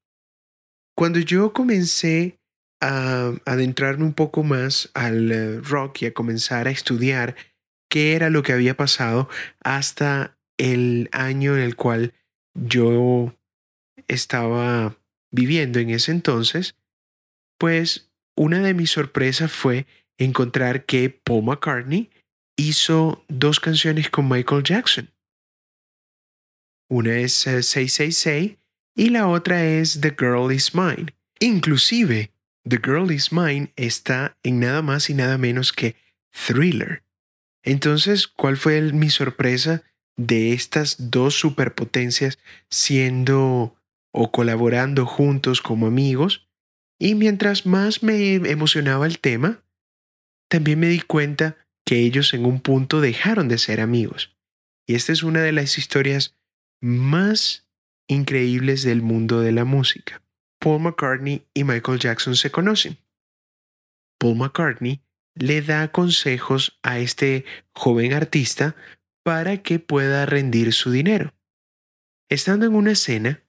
Cuando 0.96 1.20
yo 1.20 1.52
comencé 1.52 2.38
a 2.80 3.32
adentrarme 3.46 4.04
un 4.04 4.14
poco 4.14 4.42
más 4.42 4.90
al 4.94 5.30
eh, 5.30 5.60
rock 5.60 6.02
y 6.02 6.06
a 6.06 6.14
comenzar 6.14 6.66
a 6.66 6.72
estudiar 6.72 7.36
qué 7.88 8.14
era 8.14 8.30
lo 8.30 8.42
que 8.42 8.52
había 8.52 8.76
pasado 8.76 9.28
hasta 9.62 10.36
el 10.58 11.08
año 11.12 11.56
en 11.56 11.62
el 11.62 11.76
cual 11.76 12.12
yo 12.54 13.34
estaba 14.08 14.96
viviendo 15.30 15.78
en 15.78 15.90
ese 15.90 16.10
entonces, 16.10 16.76
pues 17.58 18.10
una 18.36 18.60
de 18.60 18.74
mis 18.74 18.90
sorpresas 18.90 19.52
fue 19.52 19.86
encontrar 20.18 20.84
que 20.84 21.10
Paul 21.10 21.44
McCartney 21.44 22.10
hizo 22.56 23.24
dos 23.28 23.60
canciones 23.60 24.10
con 24.10 24.28
Michael 24.28 24.62
Jackson. 24.62 25.10
Una 26.92 27.16
es 27.16 27.32
666 27.32 28.50
eh, 28.50 28.58
y 28.94 29.08
la 29.08 29.26
otra 29.26 29.64
es 29.64 30.02
The 30.02 30.10
Girl 30.10 30.52
Is 30.52 30.74
Mine. 30.74 31.14
Inclusive, 31.40 32.30
The 32.68 32.80
Girl 32.84 33.10
Is 33.10 33.32
Mine 33.32 33.72
está 33.76 34.36
en 34.42 34.60
nada 34.60 34.82
más 34.82 35.08
y 35.08 35.14
nada 35.14 35.38
menos 35.38 35.72
que 35.72 35.96
Thriller. 36.46 37.02
Entonces, 37.62 38.26
¿cuál 38.26 38.58
fue 38.58 38.92
mi 38.92 39.08
sorpresa 39.08 39.82
de 40.18 40.52
estas 40.52 41.10
dos 41.10 41.32
superpotencias 41.34 42.38
siendo 42.68 43.74
o 44.12 44.30
colaborando 44.30 45.06
juntos 45.06 45.62
como 45.62 45.86
amigos? 45.86 46.46
Y 46.98 47.14
mientras 47.14 47.64
más 47.64 48.02
me 48.02 48.34
emocionaba 48.34 49.06
el 49.06 49.18
tema, 49.18 49.64
también 50.50 50.78
me 50.78 50.88
di 50.88 51.00
cuenta 51.00 51.56
que 51.86 52.00
ellos 52.00 52.34
en 52.34 52.44
un 52.44 52.60
punto 52.60 53.00
dejaron 53.00 53.48
de 53.48 53.56
ser 53.56 53.80
amigos. 53.80 54.36
Y 54.86 54.94
esta 54.94 55.12
es 55.12 55.22
una 55.22 55.40
de 55.40 55.52
las 55.52 55.78
historias 55.78 56.36
más 56.82 57.66
increíbles 58.08 58.82
del 58.82 59.00
mundo 59.00 59.40
de 59.40 59.52
la 59.52 59.64
música. 59.64 60.22
Paul 60.60 60.82
McCartney 60.82 61.46
y 61.54 61.64
Michael 61.64 61.98
Jackson 61.98 62.36
se 62.36 62.50
conocen. 62.50 62.98
Paul 64.18 64.36
McCartney 64.36 65.00
le 65.34 65.62
da 65.62 65.90
consejos 65.90 66.78
a 66.82 66.98
este 66.98 67.44
joven 67.74 68.12
artista 68.12 68.76
para 69.24 69.62
que 69.62 69.78
pueda 69.78 70.26
rendir 70.26 70.72
su 70.72 70.90
dinero. 70.90 71.32
Estando 72.28 72.66
en 72.66 72.74
una 72.74 72.94
cena, 72.94 73.42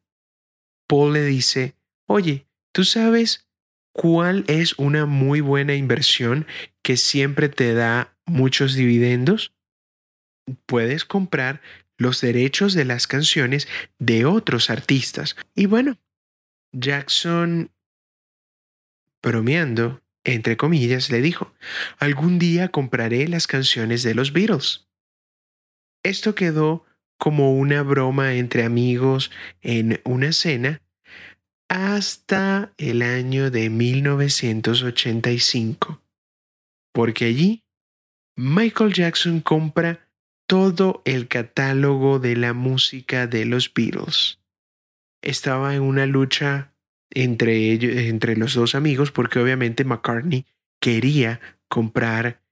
Paul 0.88 1.14
le 1.14 1.24
dice, 1.24 1.76
oye, 2.08 2.48
¿tú 2.74 2.84
sabes 2.84 3.48
cuál 3.94 4.44
es 4.48 4.78
una 4.78 5.06
muy 5.06 5.42
buena 5.42 5.76
inversión 5.76 6.46
que 6.84 6.98
siempre 6.98 7.50
te 7.50 7.74
da 7.74 8.16
muchos 8.26 8.76
dividendos? 8.76 9.54
Puedes 10.66 11.06
comprar 11.06 11.62
los 11.98 12.22
derechos 12.22 12.74
de 12.74 12.86
las 12.86 13.08
canciones 13.08 13.68
de 14.00 14.26
otros 14.26 14.70
artistas. 14.70 15.36
Y 15.56 15.66
bueno, 15.68 15.98
Jackson, 16.72 17.72
bromeando, 19.22 20.02
entre 20.24 20.56
comillas, 20.58 21.10
le 21.10 21.22
dijo, 21.22 21.54
algún 22.00 22.40
día 22.40 22.70
compraré 22.70 23.28
las 23.28 23.46
canciones 23.48 24.04
de 24.04 24.16
los 24.16 24.32
Beatles. 24.34 24.88
Esto 26.04 26.36
quedó 26.36 26.86
como 27.18 27.56
una 27.56 27.84
broma 27.84 28.34
entre 28.34 28.64
amigos 28.64 29.32
en 29.62 30.02
una 30.04 30.34
cena 30.34 30.82
hasta 31.70 32.74
el 32.78 33.02
año 33.02 33.50
de 33.50 33.70
1985, 33.70 36.02
porque 36.92 37.24
allí 37.26 37.64
Michael 38.36 38.94
Jackson 38.94 39.40
compra 39.42 40.03
todo 40.54 41.02
el 41.04 41.28
catálogo 41.28 42.20
de 42.20 42.36
la 42.36 42.54
música 42.54 43.26
de 43.26 43.44
los 43.44 43.74
Beatles. 43.74 44.38
Estaba 45.24 45.74
en 45.74 45.82
una 45.82 46.06
lucha 46.06 46.76
entre, 47.10 47.72
ellos, 47.72 47.96
entre 47.96 48.38
los 48.38 48.54
dos 48.54 48.76
amigos 48.76 49.12
porque 49.12 49.40
obviamente 49.40 49.84
McCartney 49.84 50.46
quería 50.80 51.40
comprar 51.70 52.44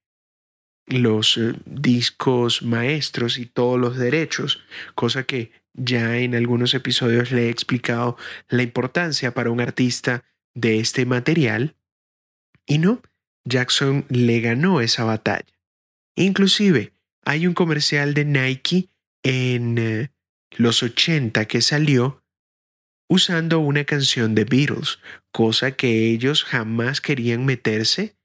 los 0.87 1.37
eh, 1.37 1.53
discos 1.67 2.63
maestros 2.63 3.37
y 3.37 3.45
todos 3.45 3.79
los 3.79 3.99
derechos, 3.99 4.63
cosa 4.95 5.21
que 5.25 5.51
ya 5.73 6.17
en 6.17 6.33
algunos 6.33 6.73
episodios 6.73 7.31
le 7.31 7.45
he 7.45 7.49
explicado 7.51 8.17
la 8.49 8.63
importancia 8.63 9.35
para 9.35 9.51
un 9.51 9.61
artista 9.61 10.23
de 10.55 10.79
este 10.79 11.05
material. 11.05 11.75
Y 12.65 12.79
no, 12.79 13.03
Jackson 13.45 14.05
le 14.09 14.39
ganó 14.39 14.81
esa 14.81 15.03
batalla. 15.03 15.45
Inclusive, 16.15 16.93
hay 17.25 17.47
un 17.47 17.53
comercial 17.53 18.13
de 18.13 18.25
Nike 18.25 18.89
en 19.23 19.77
eh, 19.77 20.11
los 20.51 20.83
80 20.83 21.45
que 21.45 21.61
salió 21.61 22.23
usando 23.09 23.59
una 23.59 23.83
canción 23.83 24.35
de 24.35 24.45
Beatles, 24.45 24.99
cosa 25.31 25.71
que 25.71 26.09
ellos 26.09 26.43
jamás 26.43 27.01
querían 27.01 27.45
meterse, 27.45 28.15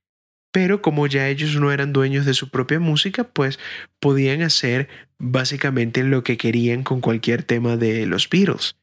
pero 0.52 0.80
como 0.80 1.06
ya 1.06 1.28
ellos 1.28 1.56
no 1.56 1.72
eran 1.72 1.92
dueños 1.92 2.24
de 2.24 2.34
su 2.34 2.50
propia 2.50 2.78
música, 2.78 3.24
pues 3.24 3.58
podían 4.00 4.42
hacer 4.42 4.88
básicamente 5.18 6.04
lo 6.04 6.22
que 6.22 6.36
querían 6.36 6.84
con 6.84 7.00
cualquier 7.00 7.42
tema 7.42 7.76
de 7.76 8.06
los 8.06 8.30
Beatles. 8.30 8.76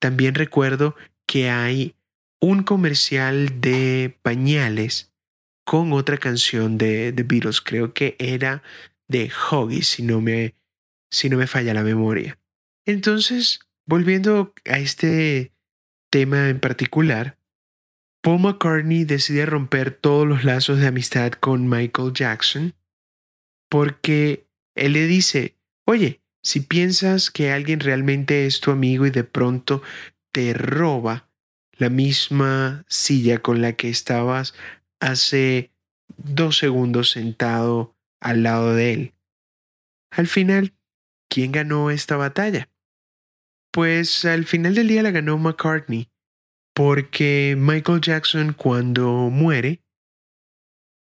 También 0.00 0.34
recuerdo 0.34 0.96
que 1.26 1.50
hay 1.50 1.94
un 2.40 2.64
comercial 2.64 3.60
de 3.60 4.18
pañales 4.22 5.12
con 5.64 5.92
otra 5.92 6.18
canción 6.18 6.76
de 6.76 7.12
Beatles, 7.12 7.60
creo 7.60 7.94
que 7.94 8.16
era 8.18 8.64
de 9.12 9.30
Hoggy, 9.30 9.82
si 9.82 10.02
no 10.02 10.20
me, 10.20 10.56
si 11.10 11.28
no 11.28 11.36
me 11.36 11.46
falla 11.46 11.74
la 11.74 11.84
memoria. 11.84 12.40
Entonces, 12.84 13.60
volviendo 13.86 14.54
a 14.64 14.78
este 14.78 15.52
tema 16.10 16.48
en 16.48 16.58
particular, 16.58 17.38
Paul 18.22 18.40
McCartney 18.40 19.04
decide 19.04 19.46
romper 19.46 19.92
todos 19.92 20.26
los 20.26 20.44
lazos 20.44 20.78
de 20.78 20.86
amistad 20.86 21.32
con 21.32 21.68
Michael 21.68 22.12
Jackson 22.12 22.74
porque 23.68 24.46
él 24.74 24.92
le 24.92 25.06
dice, 25.06 25.56
oye, 25.86 26.20
si 26.42 26.60
piensas 26.60 27.30
que 27.30 27.52
alguien 27.52 27.80
realmente 27.80 28.46
es 28.46 28.60
tu 28.60 28.70
amigo 28.70 29.06
y 29.06 29.10
de 29.10 29.24
pronto 29.24 29.82
te 30.32 30.52
roba 30.54 31.28
la 31.72 31.88
misma 31.88 32.84
silla 32.88 33.38
con 33.38 33.62
la 33.62 33.72
que 33.74 33.88
estabas 33.88 34.54
hace 35.00 35.70
dos 36.16 36.58
segundos 36.58 37.10
sentado 37.10 37.96
al 38.22 38.42
lado 38.42 38.74
de 38.74 38.92
él. 38.92 39.14
Al 40.10 40.26
final, 40.26 40.74
¿quién 41.28 41.52
ganó 41.52 41.90
esta 41.90 42.16
batalla? 42.16 42.70
Pues 43.72 44.24
al 44.24 44.44
final 44.44 44.74
del 44.74 44.88
día 44.88 45.02
la 45.02 45.10
ganó 45.10 45.38
McCartney, 45.38 46.10
porque 46.74 47.54
Michael 47.58 48.00
Jackson 48.00 48.52
cuando 48.52 49.30
muere, 49.30 49.82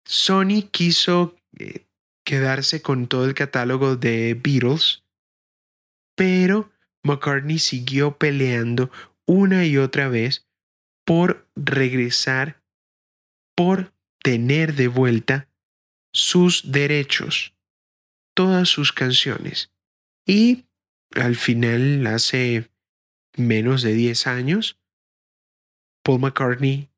Sony 0.05 0.69
quiso 0.71 1.35
eh, 1.57 1.85
quedarse 2.25 2.81
con 2.81 3.07
todo 3.07 3.25
el 3.25 3.33
catálogo 3.33 3.95
de 3.95 4.39
Beatles, 4.41 5.03
pero 6.15 6.71
McCartney 7.03 7.59
siguió 7.59 8.17
peleando 8.17 8.91
una 9.25 9.65
y 9.65 9.77
otra 9.77 10.07
vez 10.09 10.47
por 11.05 11.49
regresar, 11.55 12.61
por 13.55 13.93
tener 14.23 14.75
de 14.75 14.87
vuelta 14.87 15.49
sus 16.13 16.71
derechos, 16.71 17.54
todas 18.34 18.69
sus 18.69 18.93
canciones. 18.93 19.71
Y 20.26 20.65
al 21.15 21.36
final, 21.36 22.06
hace 22.08 22.69
menos 23.36 23.82
de 23.82 23.93
10 23.93 24.28
años, 24.28 24.80
Paul 26.04 26.21
McCartney 26.21 26.89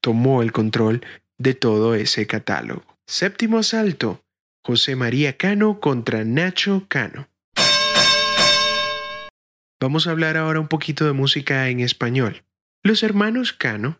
tomó 0.00 0.42
el 0.42 0.52
control 0.52 1.04
de 1.38 1.54
todo 1.54 1.94
ese 1.94 2.26
catálogo. 2.26 2.84
Séptimo 3.06 3.58
asalto, 3.58 4.24
José 4.64 4.96
María 4.96 5.36
Cano 5.36 5.80
contra 5.80 6.24
Nacho 6.24 6.86
Cano. 6.88 7.28
Vamos 9.80 10.06
a 10.06 10.10
hablar 10.10 10.36
ahora 10.36 10.60
un 10.60 10.68
poquito 10.68 11.06
de 11.06 11.12
música 11.12 11.68
en 11.68 11.80
español. 11.80 12.44
Los 12.82 13.02
hermanos 13.02 13.52
Cano 13.52 13.98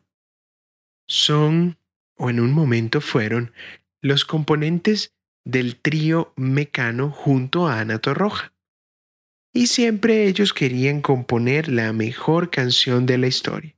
son, 1.07 1.79
o 2.17 2.31
en 2.31 2.41
un 2.41 2.53
momento 2.53 3.01
fueron, 3.01 3.53
los 4.03 4.25
componentes 4.25 5.15
del 5.45 5.77
trío 5.77 6.33
Mecano 6.37 7.11
junto 7.11 7.69
a 7.69 7.81
Ana 7.81 7.99
Torroja. 7.99 8.53
Y 9.55 9.69
siempre 9.69 10.27
ellos 10.27 10.53
querían 10.53 11.01
componer 11.01 11.69
la 11.69 11.93
mejor 11.93 12.51
canción 12.51 13.07
de 13.07 13.19
la 13.19 13.27
historia. 13.27 13.77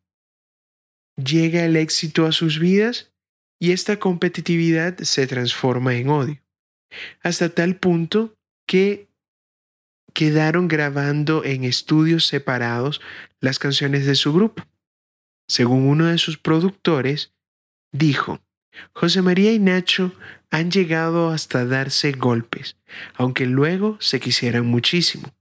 Llega 1.16 1.64
el 1.64 1.76
éxito 1.76 2.26
a 2.26 2.32
sus 2.32 2.58
vidas 2.58 3.12
y 3.60 3.72
esta 3.72 3.98
competitividad 3.98 4.98
se 4.98 5.26
transforma 5.26 5.94
en 5.94 6.08
odio, 6.08 6.42
hasta 7.22 7.50
tal 7.50 7.76
punto 7.76 8.34
que 8.66 9.08
quedaron 10.12 10.66
grabando 10.66 11.44
en 11.44 11.64
estudios 11.64 12.26
separados 12.26 13.00
las 13.40 13.58
canciones 13.58 14.06
de 14.06 14.14
su 14.14 14.32
grupo. 14.32 14.64
Según 15.48 15.86
uno 15.86 16.06
de 16.06 16.18
sus 16.18 16.38
productores, 16.38 17.32
dijo, 17.92 18.40
José 18.92 19.22
María 19.22 19.52
y 19.52 19.58
Nacho 19.58 20.14
han 20.50 20.70
llegado 20.70 21.30
hasta 21.30 21.64
darse 21.64 22.12
golpes, 22.12 22.76
aunque 23.14 23.46
luego 23.46 23.96
se 24.00 24.20
quisieran 24.20 24.66
muchísimo. 24.66 25.34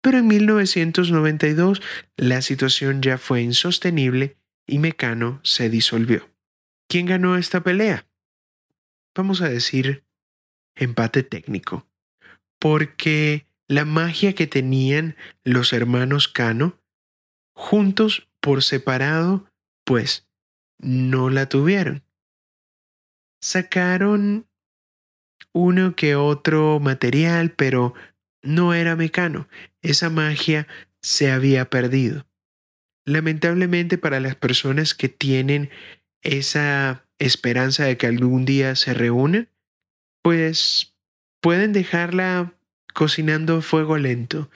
Pero 0.00 0.18
en 0.18 0.26
1992 0.26 1.80
la 2.16 2.42
situación 2.42 3.02
ya 3.02 3.18
fue 3.18 3.42
insostenible 3.42 4.36
y 4.66 4.78
Mecano 4.78 5.40
se 5.44 5.70
disolvió. 5.70 6.28
¿Quién 6.88 7.06
ganó 7.06 7.36
esta 7.36 7.62
pelea? 7.62 8.06
Vamos 9.14 9.42
a 9.42 9.48
decir 9.48 10.04
empate 10.74 11.22
técnico, 11.22 11.86
porque 12.58 13.46
la 13.68 13.84
magia 13.84 14.34
que 14.34 14.46
tenían 14.46 15.16
los 15.44 15.72
hermanos 15.72 16.28
Cano, 16.28 16.78
juntos 17.54 18.28
por 18.40 18.62
separado, 18.62 19.46
pues 19.84 20.26
no 20.78 21.30
la 21.30 21.48
tuvieron. 21.48 22.02
Sacaron 23.42 24.46
uno 25.52 25.94
que 25.96 26.14
otro 26.16 26.80
material, 26.80 27.50
pero 27.50 27.94
no 28.42 28.72
era 28.72 28.96
mecano. 28.96 29.48
Esa 29.82 30.10
magia 30.10 30.66
se 31.00 31.30
había 31.30 31.68
perdido. 31.68 32.26
Lamentablemente 33.04 33.98
para 33.98 34.20
las 34.20 34.36
personas 34.36 34.94
que 34.94 35.08
tienen 35.08 35.70
esa 36.22 37.04
esperanza 37.18 37.84
de 37.84 37.96
que 37.96 38.06
algún 38.06 38.44
día 38.44 38.76
se 38.76 38.94
reúnan, 38.94 39.48
pues 40.22 40.94
pueden 41.40 41.72
dejarla 41.72 42.54
cocinando 42.94 43.60
fuego 43.62 43.98
lento, 43.98 44.50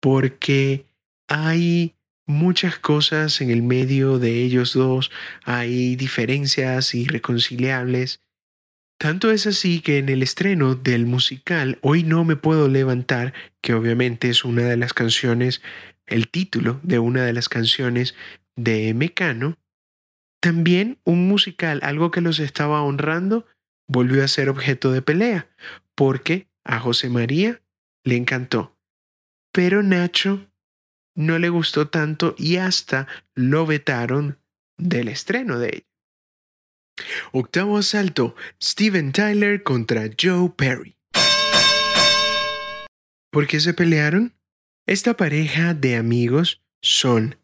porque 0.00 0.86
hay 1.26 1.96
muchas 2.26 2.78
cosas 2.78 3.40
en 3.40 3.50
el 3.50 3.62
medio 3.62 4.18
de 4.18 4.42
ellos 4.42 4.74
dos, 4.74 5.10
hay 5.44 5.96
diferencias 5.96 6.94
irreconciliables. 6.94 8.22
Tanto 8.98 9.30
es 9.30 9.46
así 9.46 9.80
que 9.80 9.98
en 9.98 10.08
el 10.08 10.24
estreno 10.24 10.74
del 10.74 11.06
musical 11.06 11.78
Hoy 11.82 12.02
no 12.02 12.24
me 12.24 12.34
puedo 12.34 12.68
levantar, 12.68 13.32
que 13.62 13.74
obviamente 13.74 14.28
es 14.28 14.44
una 14.44 14.62
de 14.62 14.76
las 14.76 14.92
canciones, 14.92 15.62
el 16.06 16.28
título 16.28 16.80
de 16.82 16.98
una 16.98 17.24
de 17.24 17.32
las 17.32 17.48
canciones 17.48 18.16
de 18.56 18.92
Mecano, 18.94 19.56
también 20.40 20.98
un 21.04 21.28
musical, 21.28 21.78
algo 21.82 22.10
que 22.10 22.20
los 22.20 22.40
estaba 22.40 22.82
honrando, 22.82 23.46
volvió 23.86 24.24
a 24.24 24.28
ser 24.28 24.48
objeto 24.48 24.90
de 24.90 25.02
pelea, 25.02 25.48
porque 25.94 26.48
a 26.64 26.80
José 26.80 27.08
María 27.08 27.62
le 28.04 28.16
encantó. 28.16 28.76
Pero 29.52 29.82
Nacho 29.84 30.50
no 31.14 31.38
le 31.38 31.48
gustó 31.48 31.88
tanto 31.88 32.34
y 32.36 32.56
hasta 32.56 33.06
lo 33.34 33.64
vetaron 33.64 34.38
del 34.76 35.08
estreno 35.08 35.58
de 35.58 35.68
ella. 35.68 35.87
Octavo 37.32 37.78
asalto, 37.78 38.34
Steven 38.62 39.12
Tyler 39.12 39.62
contra 39.62 40.10
Joe 40.20 40.50
Perry. 40.56 40.96
¿Por 43.30 43.46
qué 43.46 43.60
se 43.60 43.74
pelearon? 43.74 44.34
Esta 44.86 45.16
pareja 45.16 45.74
de 45.74 45.96
amigos 45.96 46.62
son 46.80 47.36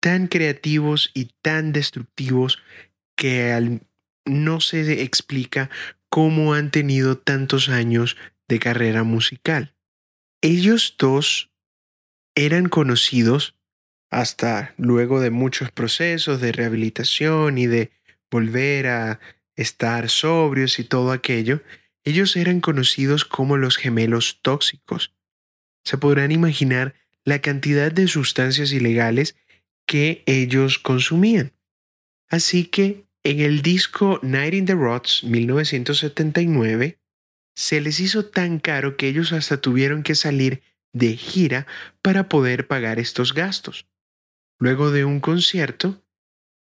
tan 0.00 0.28
creativos 0.28 1.10
y 1.14 1.30
tan 1.42 1.72
destructivos 1.72 2.58
que 3.16 3.80
no 4.24 4.60
se 4.60 5.02
explica 5.02 5.70
cómo 6.08 6.54
han 6.54 6.70
tenido 6.70 7.18
tantos 7.18 7.68
años 7.68 8.16
de 8.48 8.58
carrera 8.58 9.02
musical. 9.02 9.74
Ellos 10.42 10.94
dos 10.98 11.50
eran 12.34 12.68
conocidos 12.68 13.56
hasta 14.10 14.74
luego 14.76 15.20
de 15.20 15.30
muchos 15.30 15.70
procesos 15.70 16.40
de 16.40 16.52
rehabilitación 16.52 17.58
y 17.58 17.66
de 17.66 17.90
volver 18.34 18.88
a 18.88 19.20
estar 19.54 20.10
sobrios 20.10 20.80
y 20.80 20.84
todo 20.84 21.12
aquello, 21.12 21.62
ellos 22.02 22.34
eran 22.34 22.60
conocidos 22.60 23.24
como 23.24 23.56
los 23.56 23.76
gemelos 23.76 24.40
tóxicos. 24.42 25.14
Se 25.84 25.98
podrán 25.98 26.32
imaginar 26.32 26.96
la 27.24 27.40
cantidad 27.40 27.92
de 27.92 28.08
sustancias 28.08 28.72
ilegales 28.72 29.36
que 29.86 30.24
ellos 30.26 30.80
consumían. 30.80 31.52
Así 32.28 32.64
que 32.64 33.06
en 33.22 33.38
el 33.38 33.62
disco 33.62 34.18
Night 34.24 34.54
in 34.54 34.66
the 34.66 34.74
Rods 34.74 35.22
1979, 35.22 36.98
se 37.54 37.80
les 37.80 38.00
hizo 38.00 38.24
tan 38.24 38.58
caro 38.58 38.96
que 38.96 39.06
ellos 39.06 39.32
hasta 39.32 39.60
tuvieron 39.60 40.02
que 40.02 40.16
salir 40.16 40.60
de 40.92 41.16
gira 41.16 41.68
para 42.02 42.28
poder 42.28 42.66
pagar 42.66 42.98
estos 42.98 43.32
gastos. 43.32 43.86
Luego 44.58 44.90
de 44.90 45.04
un 45.04 45.20
concierto, 45.20 46.03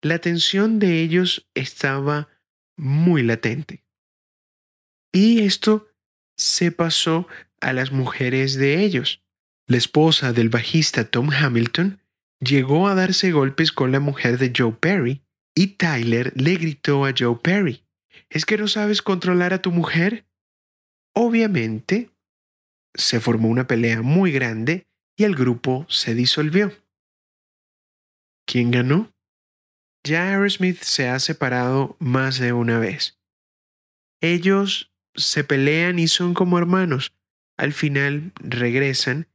la 0.02 0.20
tensión 0.20 0.80
de 0.80 1.02
ellos 1.02 1.50
estaba 1.54 2.30
muy 2.78 3.24
latente. 3.24 3.84
Y 5.14 5.42
esto 5.42 5.90
se 6.38 6.72
pasó 6.72 7.28
a 7.60 7.74
las 7.74 7.92
mujeres 7.92 8.56
de 8.56 8.84
ellos. 8.84 9.24
La 9.68 9.78
esposa 9.78 10.34
del 10.34 10.50
bajista 10.50 11.10
Tom 11.10 11.30
Hamilton 11.32 12.02
llegó 12.40 12.88
a 12.88 12.96
darse 12.96 13.32
golpes 13.32 13.72
con 13.72 13.92
la 13.92 14.00
mujer 14.00 14.38
de 14.38 14.52
Joe 14.56 14.74
Perry 14.74 15.24
y 15.56 15.76
Tyler 15.76 16.34
le 16.36 16.56
gritó 16.56 17.06
a 17.06 17.14
Joe 17.18 17.38
Perry, 17.42 17.86
¿es 18.30 18.46
que 18.46 18.58
no 18.58 18.68
sabes 18.68 19.02
controlar 19.02 19.54
a 19.54 19.62
tu 19.62 19.72
mujer? 19.72 20.26
Obviamente, 21.14 22.10
se 22.94 23.20
formó 23.20 23.50
una 23.50 23.68
pelea 23.68 24.02
muy 24.02 24.32
grande 24.32 24.88
y 25.16 25.26
el 25.26 25.36
grupo 25.36 25.86
se 25.90 26.16
disolvió. 26.16 26.72
¿Quién 28.46 28.72
ganó? 28.72 29.14
Ya 30.04 30.30
Aerosmith 30.30 30.82
se 30.82 31.08
ha 31.08 31.20
separado 31.20 31.96
más 32.00 32.40
de 32.40 32.54
una 32.54 32.80
vez. 32.80 33.20
Ellos 34.22 34.92
se 35.16 35.44
pelean 35.44 36.00
y 36.00 36.08
son 36.08 36.34
como 36.34 36.58
hermanos. 36.58 37.14
Al 37.58 37.74
final 37.74 38.32
regresan 38.36 39.28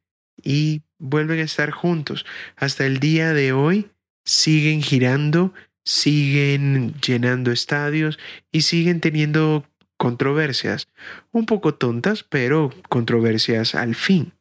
y 0.43 0.83
vuelven 0.99 1.41
a 1.41 1.45
estar 1.45 1.71
juntos. 1.71 2.27
Hasta 2.57 2.87
el 2.87 2.99
día 2.99 3.33
de 3.33 3.53
hoy 3.53 3.91
siguen 4.25 4.83
girando, 4.83 5.55
siguen 5.85 6.95
llenando 7.01 7.53
estadios 7.53 8.19
y 8.51 8.63
siguen 8.63 9.01
teniendo 9.01 9.65
controversias, 9.97 10.89
un 11.33 11.47
poco 11.47 11.75
tontas, 11.75 12.23
pero 12.23 12.71
controversias 12.89 13.75
al 13.75 13.95
fin. 13.95 14.35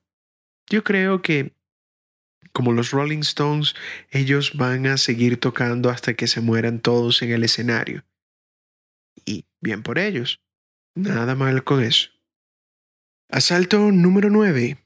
Yo 0.68 0.84
creo 0.84 1.22
que, 1.22 1.54
como 2.56 2.72
los 2.72 2.92
Rolling 2.92 3.20
Stones, 3.20 3.76
ellos 4.12 4.54
van 4.56 4.88
a 4.88 4.96
seguir 4.96 5.38
tocando 5.42 5.90
hasta 5.90 6.14
que 6.14 6.26
se 6.26 6.40
mueran 6.40 6.80
todos 6.80 7.22
en 7.22 7.32
el 7.32 7.44
escenario. 7.44 8.06
Y 9.26 9.46
bien 9.60 9.84
por 9.84 10.00
ellos. 10.00 10.40
Nada 10.96 11.36
mal 11.36 11.66
con 11.66 11.84
eso. 11.84 12.12
Asalto 13.30 13.92
número 13.92 14.30
9. 14.30 14.78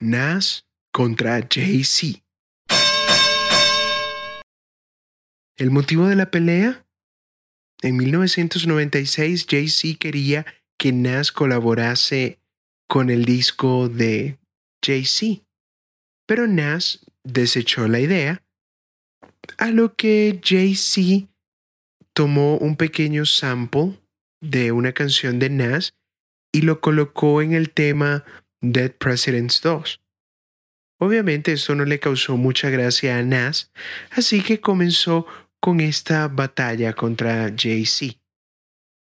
Nas 0.00 0.66
contra 0.92 1.40
Jay-Z. 1.48 2.22
¿El 5.56 5.70
motivo 5.70 6.08
de 6.08 6.14
la 6.14 6.30
pelea? 6.30 6.86
En 7.80 7.96
1996, 7.96 9.46
Jay-Z 9.48 9.98
quería 9.98 10.44
que 10.78 10.92
Nas 10.92 11.32
colaborase 11.32 12.38
con 12.86 13.08
el 13.08 13.24
disco 13.24 13.88
de 13.88 14.38
Jay-Z, 14.84 15.47
pero 16.28 16.46
Nas 16.46 17.06
desechó 17.24 17.88
la 17.88 18.00
idea, 18.00 18.44
a 19.56 19.70
lo 19.70 19.94
que 19.94 20.40
Jay-Z 20.44 21.26
tomó 22.12 22.58
un 22.58 22.76
pequeño 22.76 23.24
sample 23.24 23.98
de 24.42 24.70
una 24.72 24.92
canción 24.92 25.38
de 25.38 25.48
Nas 25.48 25.94
y 26.52 26.60
lo 26.60 26.82
colocó 26.82 27.40
en 27.40 27.54
el 27.54 27.70
tema 27.70 28.26
Dead 28.60 28.92
Presidents 28.92 29.62
2. 29.62 30.02
Obviamente 31.00 31.52
esto 31.52 31.74
no 31.74 31.86
le 31.86 31.98
causó 31.98 32.36
mucha 32.36 32.68
gracia 32.68 33.16
a 33.16 33.22
Nas, 33.22 33.72
así 34.10 34.42
que 34.42 34.60
comenzó 34.60 35.26
con 35.60 35.80
esta 35.80 36.28
batalla 36.28 36.92
contra 36.92 37.54
Jay-Z. 37.56 38.18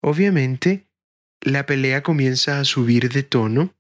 Obviamente, 0.02 0.87
la 1.40 1.66
pelea 1.66 2.04
comienza 2.04 2.61
a 2.61 2.64
subir 2.64 3.09
de 3.09 3.24
tono 3.24 3.74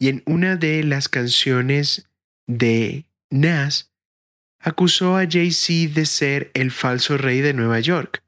y 0.00 0.08
en 0.08 0.24
una 0.26 0.56
de 0.56 0.82
las 0.82 1.08
canciones 1.08 2.08
de 2.46 3.06
Nas 3.30 3.92
acusó 4.58 5.16
a 5.16 5.26
Jay-Z 5.28 5.94
de 5.94 6.06
ser 6.06 6.50
el 6.54 6.70
falso 6.70 7.18
rey 7.18 7.40
de 7.40 7.52
Nueva 7.52 7.80
York, 7.80 8.24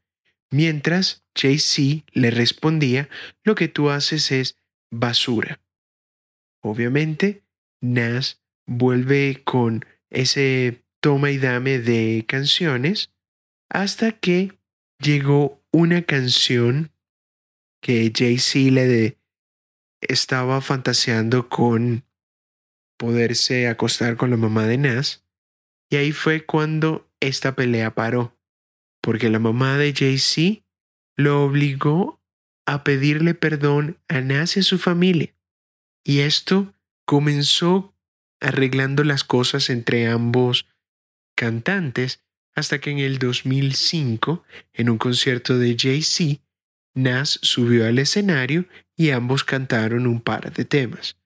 mientras 0.51 1.25
Jay-Z 1.35 2.05
le 2.13 2.31
respondía 2.31 3.09
lo 3.45 3.55
que 3.55 3.69
tú 3.69 3.91
haces 3.91 4.33
es 4.33 4.59
basura. 4.91 5.61
Obviamente, 6.63 7.43
Nas 7.81 8.43
vuelve 8.67 9.43
con 9.45 9.85
ese 10.11 10.83
toma 11.01 11.31
y 11.31 11.39
dame 11.39 11.79
de 11.79 12.25
canciones 12.27 13.13
hasta 13.69 14.13
que 14.13 14.59
llegó 14.99 15.63
una 15.73 16.03
canción 16.03 16.91
que 17.81 18.13
Jay-Z 18.15 18.73
le 18.73 19.19
estaba 20.01 20.61
fantaseando 20.61 21.49
con 21.49 22.06
poderse 22.97 23.69
acostar 23.69 24.17
con 24.17 24.31
la 24.31 24.37
mamá 24.37 24.67
de 24.67 24.79
Nas 24.79 25.25
y 25.91 25.97
ahí 25.97 26.13
fue 26.13 26.45
cuando 26.45 27.09
esta 27.21 27.55
pelea 27.55 27.95
paró 27.95 28.37
porque 29.01 29.31
la 29.31 29.39
mamá 29.39 29.79
de 29.79 29.95
Jay-Z 29.95 30.65
lo 31.17 31.45
obligó 31.45 32.21
a 32.67 32.85
pedirle 32.85 33.35
perdón 33.35 33.99
a 34.09 34.21
Nas 34.21 34.57
y 34.57 34.61
a 34.61 34.63
su 34.63 34.79
familia 34.79 35.35
y 36.05 36.21
esto 36.21 36.75
comenzó 37.05 37.95
arreglando 38.41 39.05
las 39.05 39.25
cosas 39.25 39.71
entre 39.71 40.09
ambos 40.09 40.67
cantantes 41.37 42.23
hasta 42.55 42.81
que 42.81 42.91
en 42.91 42.99
el 42.99 43.19
2005, 43.19 44.43
en 44.73 44.91
un 44.91 44.99
concierto 44.99 45.59
de 45.59 45.77
Jay-Z, 45.79 46.41
Nas 46.95 47.39
subió 47.43 47.87
al 47.87 47.99
escenario 47.99 48.65
y 48.97 49.11
ambos 49.11 49.45
cantaron 49.45 50.07
un 50.07 50.23
par 50.23 50.53
de 50.53 50.65
temas. 50.65 51.19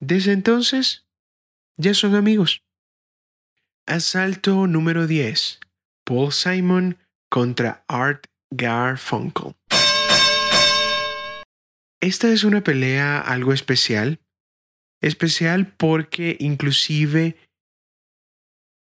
Desde 0.00 0.32
entonces, 0.32 1.06
ya 1.76 1.94
son 1.94 2.14
amigos. 2.14 2.62
Asalto 3.86 4.66
número 4.66 5.06
10. 5.06 5.60
Paul 6.04 6.32
Simon 6.32 6.98
contra 7.28 7.84
Art 7.88 8.26
Garfunkel. 8.50 9.54
Esta 12.00 12.32
es 12.32 12.44
una 12.44 12.62
pelea 12.62 13.18
algo 13.20 13.52
especial. 13.52 14.20
Especial 15.00 15.66
porque 15.66 16.36
inclusive 16.38 17.36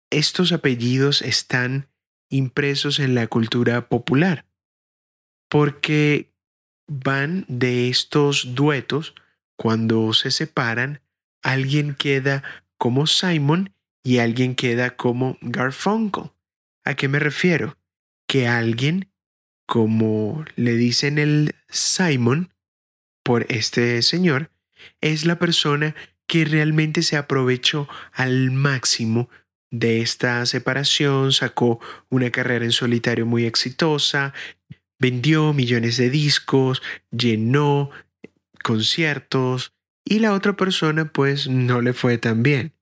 estos 0.10 0.52
apellidos 0.52 1.22
están 1.22 1.88
impresos 2.30 3.00
en 3.00 3.16
la 3.16 3.28
cultura 3.28 3.88
popular. 3.88 4.46
Porque 5.50 6.32
van 6.88 7.46
de 7.48 7.90
estos 7.90 8.56
duetos, 8.56 9.14
cuando 9.60 10.14
se 10.14 10.32
separan, 10.32 11.02
alguien 11.44 11.94
queda 11.94 12.44
como 12.78 13.08
Simon 13.08 13.76
y 14.04 14.20
alguien 14.20 14.56
queda 14.56 14.96
como 14.96 15.38
Garfunkel. 15.42 16.32
¿A 16.86 16.96
qué 16.96 17.10
me 17.10 17.20
refiero? 17.20 17.78
Que 18.26 18.48
alguien, 18.48 19.12
como 19.66 20.46
le 20.56 20.76
dicen 20.76 21.18
el 21.18 21.56
Simon, 21.68 22.54
por 23.22 23.46
este 23.50 24.02
señor, 24.02 24.50
es 25.02 25.26
la 25.26 25.38
persona 25.40 25.94
que 26.26 26.46
realmente 26.46 27.04
se 27.04 27.18
aprovechó 27.18 27.90
al 28.14 28.52
máximo 28.52 29.30
de 29.72 30.00
esta 30.00 30.46
separación, 30.46 31.34
sacó 31.34 31.82
una 32.08 32.32
carrera 32.32 32.64
en 32.64 32.72
solitario 32.72 33.26
muy 33.26 33.44
exitosa, 33.44 34.34
vendió 35.00 35.52
millones 35.52 35.98
de 35.98 36.10
discos, 36.10 36.82
llenó 37.12 37.92
conciertos 38.70 39.74
y 40.06 40.20
la 40.20 40.34
otra 40.34 40.56
persona 40.56 41.12
pues 41.12 41.48
no 41.48 41.82
le 41.82 41.94
fue 41.94 42.20
tan 42.20 42.44
bien. 42.44 42.76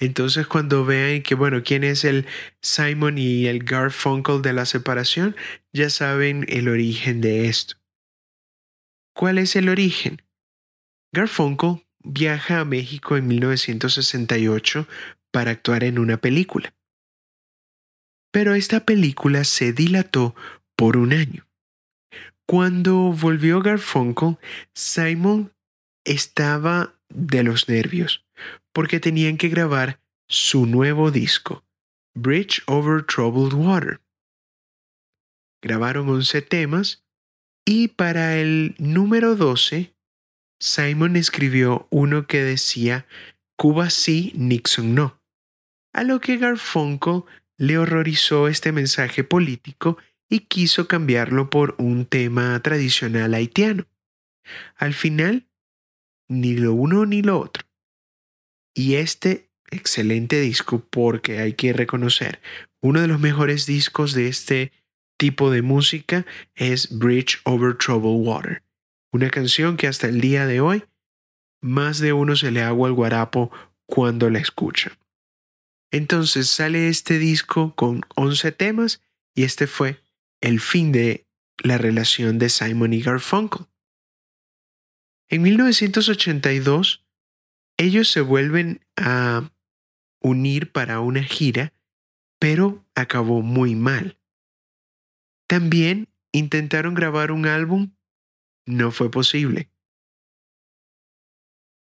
Entonces 0.00 0.46
cuando 0.46 0.86
vean 0.86 1.22
que 1.22 1.34
bueno, 1.34 1.62
quién 1.62 1.84
es 1.84 2.04
el 2.04 2.26
Simon 2.62 3.18
y 3.18 3.44
el 3.46 3.62
Garfunkel 3.62 4.40
de 4.40 4.54
la 4.54 4.64
separación, 4.64 5.36
ya 5.70 5.90
saben 5.90 6.46
el 6.48 6.66
origen 6.68 7.20
de 7.20 7.46
esto. 7.48 7.76
¿Cuál 9.14 9.36
es 9.36 9.54
el 9.54 9.68
origen? 9.68 10.22
Garfunkel 11.12 11.84
viaja 12.02 12.60
a 12.60 12.64
México 12.64 13.18
en 13.18 13.26
1968 13.26 14.88
para 15.30 15.50
actuar 15.50 15.84
en 15.84 15.98
una 15.98 16.16
película. 16.16 16.74
Pero 18.32 18.54
esta 18.54 18.86
película 18.86 19.44
se 19.44 19.74
dilató 19.74 20.34
por 20.74 20.96
un 20.96 21.12
año. 21.12 21.46
Cuando 22.46 23.12
volvió 23.12 23.60
Garfunkel, 23.60 24.38
Simon 24.74 25.52
estaba 26.04 26.94
de 27.08 27.42
los 27.42 27.68
nervios 27.68 28.24
porque 28.72 29.00
tenían 29.00 29.38
que 29.38 29.48
grabar 29.48 30.00
su 30.28 30.66
nuevo 30.66 31.10
disco, 31.10 31.64
Bridge 32.14 32.62
Over 32.66 33.04
Troubled 33.04 33.54
Water. 33.54 34.00
Grabaron 35.62 36.08
11 36.08 36.42
temas 36.42 37.04
y 37.64 37.88
para 37.88 38.36
el 38.36 38.74
número 38.78 39.36
12, 39.36 39.94
Simon 40.60 41.16
escribió 41.16 41.86
uno 41.90 42.26
que 42.26 42.42
decía 42.42 43.06
Cuba 43.56 43.88
sí, 43.88 44.32
Nixon 44.34 44.94
no. 44.94 45.20
A 45.94 46.02
lo 46.02 46.20
que 46.20 46.36
Garfunkel 46.36 47.22
le 47.56 47.78
horrorizó 47.78 48.48
este 48.48 48.72
mensaje 48.72 49.24
político 49.24 49.96
y 50.28 50.40
quiso 50.40 50.88
cambiarlo 50.88 51.50
por 51.50 51.74
un 51.78 52.06
tema 52.06 52.60
tradicional 52.60 53.34
haitiano. 53.34 53.86
Al 54.76 54.94
final, 54.94 55.46
ni 56.28 56.54
lo 56.54 56.74
uno 56.74 57.06
ni 57.06 57.22
lo 57.22 57.38
otro. 57.38 57.64
Y 58.74 58.94
este 58.94 59.50
excelente 59.70 60.40
disco, 60.40 60.84
porque 60.90 61.38
hay 61.38 61.54
que 61.54 61.72
reconocer, 61.72 62.40
uno 62.80 63.00
de 63.00 63.08
los 63.08 63.20
mejores 63.20 63.66
discos 63.66 64.12
de 64.14 64.28
este 64.28 64.72
tipo 65.16 65.50
de 65.50 65.62
música 65.62 66.26
es 66.54 66.98
Bridge 66.98 67.40
Over 67.44 67.76
Troubled 67.76 68.26
Water, 68.26 68.62
una 69.12 69.30
canción 69.30 69.76
que 69.76 69.86
hasta 69.86 70.08
el 70.08 70.20
día 70.20 70.46
de 70.46 70.60
hoy 70.60 70.84
más 71.60 71.98
de 71.98 72.12
uno 72.12 72.36
se 72.36 72.50
le 72.50 72.62
agua 72.62 72.88
al 72.88 72.94
guarapo 72.94 73.50
cuando 73.86 74.28
la 74.28 74.38
escucha. 74.38 74.98
Entonces 75.90 76.50
sale 76.50 76.88
este 76.88 77.18
disco 77.18 77.74
con 77.74 78.02
11 78.16 78.52
temas 78.52 79.00
y 79.34 79.44
este 79.44 79.66
fue 79.66 80.03
el 80.44 80.60
fin 80.60 80.92
de 80.92 81.26
la 81.62 81.78
relación 81.78 82.38
de 82.38 82.50
Simon 82.50 82.92
y 82.92 83.00
Garfunkel. 83.00 83.66
En 85.30 85.40
1982, 85.40 87.06
ellos 87.78 88.10
se 88.10 88.20
vuelven 88.20 88.84
a 88.94 89.50
unir 90.20 90.70
para 90.70 91.00
una 91.00 91.22
gira, 91.22 91.72
pero 92.38 92.84
acabó 92.94 93.40
muy 93.40 93.74
mal. 93.74 94.18
También 95.48 96.10
intentaron 96.30 96.92
grabar 96.92 97.32
un 97.32 97.46
álbum. 97.46 97.94
No 98.66 98.90
fue 98.90 99.10
posible. 99.10 99.70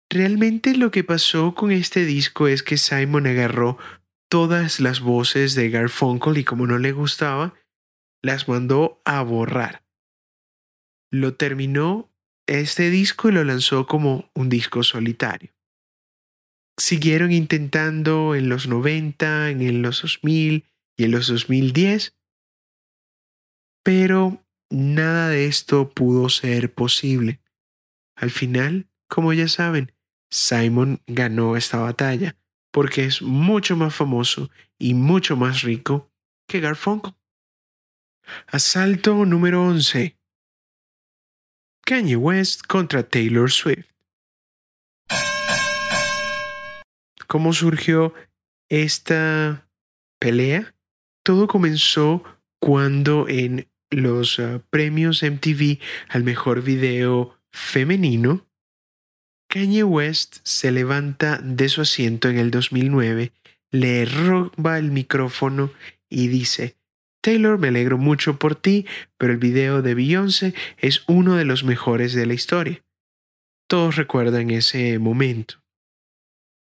Realmente 0.09 0.75
lo 0.75 0.91
que 0.91 1.05
pasó 1.05 1.55
con 1.55 1.71
este 1.71 2.03
disco 2.03 2.49
es 2.49 2.63
que 2.63 2.75
Simon 2.75 3.27
agarró 3.27 3.77
todas 4.29 4.81
las 4.81 4.99
voces 4.99 5.55
de 5.55 5.69
Garfunkel 5.69 6.37
y 6.37 6.43
como 6.43 6.67
no 6.67 6.79
le 6.79 6.91
gustaba, 6.91 7.53
las 8.21 8.47
mandó 8.47 9.01
a 9.05 9.21
borrar. 9.23 9.83
Lo 11.11 11.35
terminó 11.35 12.09
este 12.47 12.89
disco 12.89 13.29
y 13.29 13.31
lo 13.31 13.43
lanzó 13.43 13.87
como 13.87 14.29
un 14.33 14.49
disco 14.49 14.83
solitario. 14.83 15.53
Siguieron 16.77 17.31
intentando 17.31 18.35
en 18.35 18.49
los 18.49 18.67
90, 18.67 19.49
en 19.49 19.81
los 19.81 20.01
2000 20.01 20.65
y 20.97 21.03
en 21.03 21.11
los 21.11 21.27
2010, 21.27 22.15
pero 23.83 24.43
nada 24.69 25.29
de 25.29 25.45
esto 25.45 25.89
pudo 25.89 26.29
ser 26.29 26.73
posible. 26.73 27.41
Al 28.15 28.31
final, 28.31 28.89
como 29.07 29.33
ya 29.33 29.47
saben, 29.47 29.93
Simon 30.29 31.01
ganó 31.07 31.57
esta 31.57 31.77
batalla 31.77 32.37
porque 32.71 33.03
es 33.03 33.21
mucho 33.21 33.75
más 33.75 33.93
famoso 33.93 34.49
y 34.79 34.93
mucho 34.93 35.35
más 35.35 35.61
rico 35.61 36.09
que 36.47 36.61
Garfunkel. 36.61 37.13
Asalto 38.47 39.25
número 39.25 39.63
11. 39.63 40.17
Kanye 41.85 42.15
West 42.15 42.61
contra 42.67 43.03
Taylor 43.03 43.51
Swift. 43.51 43.87
¿Cómo 47.27 47.53
surgió 47.53 48.13
esta 48.69 49.67
pelea? 50.19 50.75
Todo 51.23 51.47
comenzó 51.47 52.23
cuando 52.59 53.27
en 53.27 53.69
los 53.89 54.39
ah, 54.39 54.61
premios 54.69 55.23
MTV 55.23 55.79
al 56.09 56.23
mejor 56.23 56.61
video 56.61 57.37
femenino, 57.51 58.47
Kanye 59.47 59.83
West 59.83 60.37
se 60.43 60.71
levanta 60.71 61.39
de 61.43 61.67
su 61.67 61.81
asiento 61.81 62.29
en 62.29 62.37
el 62.37 62.51
2009, 62.51 63.33
le 63.71 64.05
roba 64.05 64.77
el 64.77 64.91
micrófono 64.91 65.71
y 66.09 66.27
dice, 66.27 66.77
Taylor, 67.21 67.59
me 67.59 67.69
alegro 67.69 67.97
mucho 67.97 68.37
por 68.37 68.55
ti, 68.55 68.85
pero 69.17 69.31
el 69.31 69.39
video 69.39 69.81
de 69.81 69.93
Beyoncé 69.93 70.53
es 70.77 71.03
uno 71.07 71.35
de 71.35 71.45
los 71.45 71.63
mejores 71.63 72.13
de 72.13 72.25
la 72.25 72.33
historia. 72.33 72.83
Todos 73.67 73.95
recuerdan 73.95 74.49
ese 74.49 74.97
momento. 74.99 75.63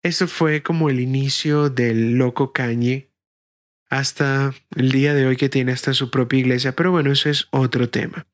Esto 0.03 0.27
fue 0.27 0.63
como 0.63 0.89
el 0.89 0.99
inicio 0.99 1.69
del 1.69 2.17
loco 2.17 2.53
Kanye 2.53 3.11
hasta 3.89 4.53
el 4.75 4.91
día 4.91 5.13
de 5.13 5.25
hoy 5.25 5.37
que 5.37 5.49
tiene 5.49 5.71
hasta 5.71 5.93
su 5.93 6.09
propia 6.11 6.39
iglesia, 6.39 6.75
pero 6.75 6.91
bueno, 6.91 7.11
eso 7.11 7.29
es 7.29 7.47
otro 7.51 7.89
tema. 7.89 8.27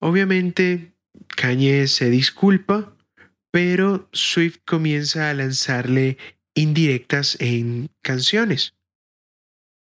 Obviamente, 0.00 0.92
Kanye 1.36 1.86
se 1.88 2.10
disculpa, 2.10 2.96
pero 3.50 4.08
Swift 4.12 4.58
comienza 4.64 5.30
a 5.30 5.34
lanzarle 5.34 6.18
indirectas 6.54 7.36
en 7.40 7.90
canciones. 8.02 8.75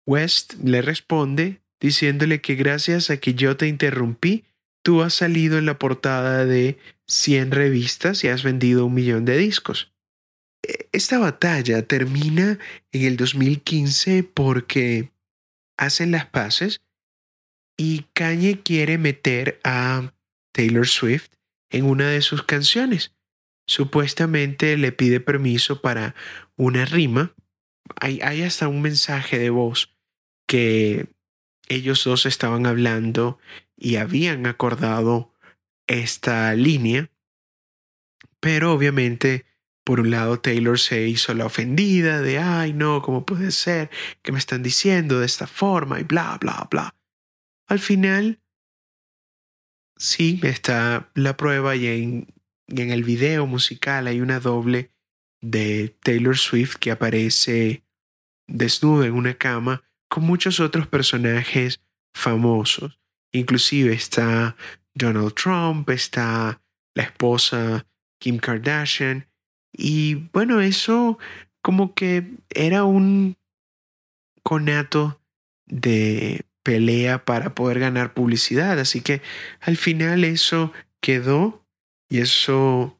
West 0.05 0.55
le 0.63 0.81
responde 0.81 1.61
diciéndole 1.83 2.39
que 2.39 2.55
gracias 2.55 3.09
a 3.09 3.17
que 3.17 3.33
yo 3.33 3.57
te 3.57 3.67
interrumpí, 3.67 4.45
tú 4.83 5.01
has 5.01 5.13
salido 5.13 5.57
en 5.57 5.65
la 5.65 5.77
portada 5.77 6.45
de 6.45 6.77
100 7.07 7.51
revistas 7.51 8.23
y 8.23 8.29
has 8.29 8.41
vendido 8.41 8.85
un 8.85 8.93
millón 8.93 9.25
de 9.25 9.37
discos. 9.37 9.91
E, 10.65 10.87
esta 10.93 11.19
batalla 11.19 11.85
termina 11.85 12.57
en 12.93 13.01
el 13.01 13.17
2015 13.17 14.23
porque 14.23 15.11
hacen 15.77 16.11
las 16.11 16.25
paces 16.25 16.81
y 17.77 18.05
Kanye 18.13 18.61
quiere 18.61 18.97
meter 18.97 19.59
a 19.65 20.13
Taylor 20.53 20.87
Swift 20.87 21.33
en 21.69 21.83
una 21.85 22.07
de 22.07 22.21
sus 22.21 22.43
canciones. 22.43 23.13
Supuestamente 23.67 24.77
le 24.77 24.93
pide 24.93 25.19
permiso 25.19 25.81
para 25.81 26.15
una 26.55 26.85
rima. 26.85 27.33
Hay, 27.99 28.21
hay 28.21 28.43
hasta 28.43 28.69
un 28.69 28.81
mensaje 28.81 29.37
de 29.37 29.49
voz 29.49 29.92
que 30.53 31.07
ellos 31.67 32.03
dos 32.03 32.27
estaban 32.27 32.67
hablando 32.67 33.39
y 33.75 33.95
habían 33.95 34.45
acordado 34.45 35.33
esta 35.87 36.53
línea, 36.53 37.09
pero 38.39 38.71
obviamente 38.71 39.47
por 39.83 39.99
un 39.99 40.11
lado 40.11 40.39
Taylor 40.39 40.77
se 40.77 41.07
hizo 41.07 41.33
la 41.33 41.47
ofendida 41.47 42.21
de, 42.21 42.37
ay 42.37 42.71
no, 42.73 43.01
¿cómo 43.01 43.25
puede 43.25 43.49
ser 43.49 43.89
que 44.21 44.31
me 44.31 44.37
están 44.37 44.61
diciendo 44.61 45.19
de 45.19 45.25
esta 45.25 45.47
forma 45.47 45.99
y 45.99 46.03
bla, 46.03 46.37
bla, 46.39 46.67
bla? 46.69 46.95
Al 47.67 47.79
final, 47.79 48.39
sí, 49.97 50.39
está 50.43 51.09
la 51.15 51.35
prueba 51.35 51.75
y 51.75 51.87
en, 51.87 52.27
y 52.67 52.79
en 52.79 52.91
el 52.91 53.03
video 53.03 53.47
musical 53.47 54.05
hay 54.05 54.21
una 54.21 54.39
doble 54.39 54.91
de 55.41 55.97
Taylor 56.03 56.37
Swift 56.37 56.75
que 56.75 56.91
aparece 56.91 57.83
desnuda 58.45 59.07
en 59.07 59.13
una 59.13 59.33
cama 59.33 59.83
con 60.13 60.25
muchos 60.25 60.59
otros 60.59 60.85
personajes 60.85 61.81
famosos. 62.13 62.99
Inclusive 63.31 63.93
está 63.93 64.55
Donald 64.93 65.33
Trump, 65.33 65.89
está 65.89 66.61
la 66.93 67.01
esposa 67.01 67.87
Kim 68.19 68.37
Kardashian. 68.37 69.27
Y 69.75 70.29
bueno, 70.31 70.61
eso 70.61 71.17
como 71.63 71.95
que 71.95 72.29
era 72.51 72.83
un 72.83 73.37
conato 74.43 75.19
de 75.65 76.45
pelea 76.61 77.25
para 77.25 77.55
poder 77.55 77.79
ganar 77.79 78.13
publicidad. 78.13 78.79
Así 78.79 79.01
que 79.01 79.23
al 79.61 79.77
final 79.77 80.25
eso 80.25 80.73
quedó 81.01 81.65
y 82.07 82.19
eso 82.19 82.99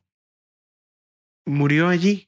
murió 1.46 1.90
allí. 1.90 2.28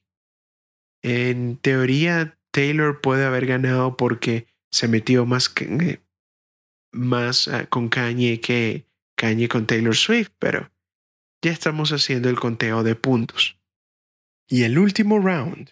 En 1.02 1.56
teoría, 1.56 2.38
Taylor 2.52 3.00
puede 3.00 3.24
haber 3.24 3.46
ganado 3.46 3.96
porque 3.96 4.46
se 4.70 4.88
metió 4.88 5.26
más, 5.26 5.48
que, 5.48 6.00
más 6.92 7.48
ah, 7.48 7.66
con 7.66 7.88
Kanye 7.88 8.40
que 8.40 8.86
Kanye 9.16 9.48
con 9.48 9.66
Taylor 9.66 9.96
Swift, 9.96 10.30
pero 10.38 10.70
ya 11.42 11.52
estamos 11.52 11.92
haciendo 11.92 12.28
el 12.28 12.38
conteo 12.38 12.82
de 12.82 12.94
puntos. 12.94 13.58
Y 14.48 14.64
el 14.64 14.78
último 14.78 15.18
round, 15.18 15.70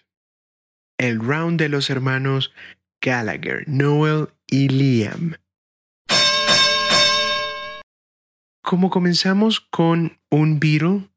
el 0.97 1.19
round 1.19 1.59
de 1.59 1.69
los 1.69 1.89
hermanos 1.89 2.53
Gallagher, 3.01 3.67
Noel 3.67 4.29
y 4.47 4.67
Liam. 4.67 5.35
Como 8.61 8.89
comenzamos 8.89 9.59
con 9.59 10.19
un 10.31 10.59
Beatle, 10.59 11.09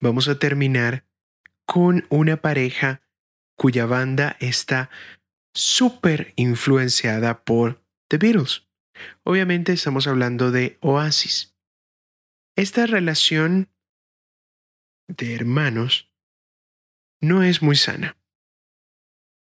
vamos 0.00 0.28
a 0.28 0.38
terminar 0.38 1.06
con 1.64 2.04
una 2.10 2.36
pareja 2.36 3.00
cuya 3.56 3.86
banda 3.86 4.36
está 4.40 4.90
súper 5.54 6.32
influenciada 6.36 7.44
por 7.44 7.82
The 8.08 8.18
Beatles. 8.18 8.66
Obviamente 9.24 9.72
estamos 9.72 10.06
hablando 10.06 10.50
de 10.50 10.78
Oasis. 10.80 11.54
Esta 12.56 12.86
relación 12.86 13.68
de 15.08 15.34
hermanos 15.34 16.10
no 17.20 17.42
es 17.42 17.62
muy 17.62 17.76
sana. 17.76 18.16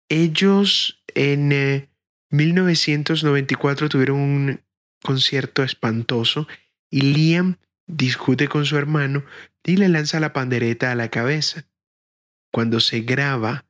Ellos 0.10 1.04
en 1.14 1.90
1994 2.30 3.86
eh, 3.86 3.90
tuvieron 3.90 4.20
un 4.20 4.62
concierto 5.04 5.64
espantoso 5.64 6.48
y 6.90 7.02
Liam 7.02 7.58
discute 7.88 8.48
con 8.48 8.66
su 8.66 8.78
hermano 8.78 9.24
y 9.64 9.78
le 9.78 9.90
lanza 9.90 10.20
la 10.20 10.34
pandereta 10.34 10.92
a 10.92 10.96
la 10.96 11.10
cabeza. 11.10 11.68
Cuando 12.52 12.80
se 12.80 13.02
graba 13.02 13.65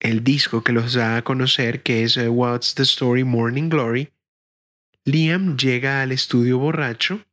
el 0.00 0.22
disco 0.22 0.62
que 0.62 0.72
los 0.72 0.94
da 0.94 1.16
a 1.16 1.24
conocer, 1.24 1.82
que 1.82 2.04
es 2.04 2.16
eh, 2.16 2.28
What's 2.28 2.74
the 2.74 2.82
Story 2.82 3.24
Morning 3.24 3.68
Glory, 3.68 4.12
Liam 5.04 5.56
llega 5.56 6.02
al 6.02 6.12
estudio 6.12 6.58
borracho, 6.58 7.24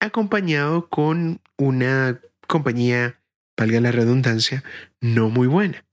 acompañado 0.00 0.88
con 0.88 1.40
una 1.58 2.20
compañía, 2.46 3.20
valga 3.56 3.80
la 3.80 3.92
redundancia, 3.92 4.62
no 5.00 5.28
muy 5.28 5.46
buena. 5.46 5.84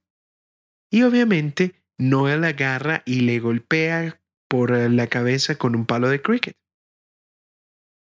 Y 0.90 1.02
obviamente 1.02 1.82
Noel 1.98 2.44
agarra 2.44 3.02
y 3.04 3.20
le 3.20 3.38
golpea 3.40 4.20
por 4.48 4.72
la 4.72 5.06
cabeza 5.06 5.56
con 5.56 5.76
un 5.76 5.86
palo 5.86 6.08
de 6.08 6.22
cricket. 6.22 6.56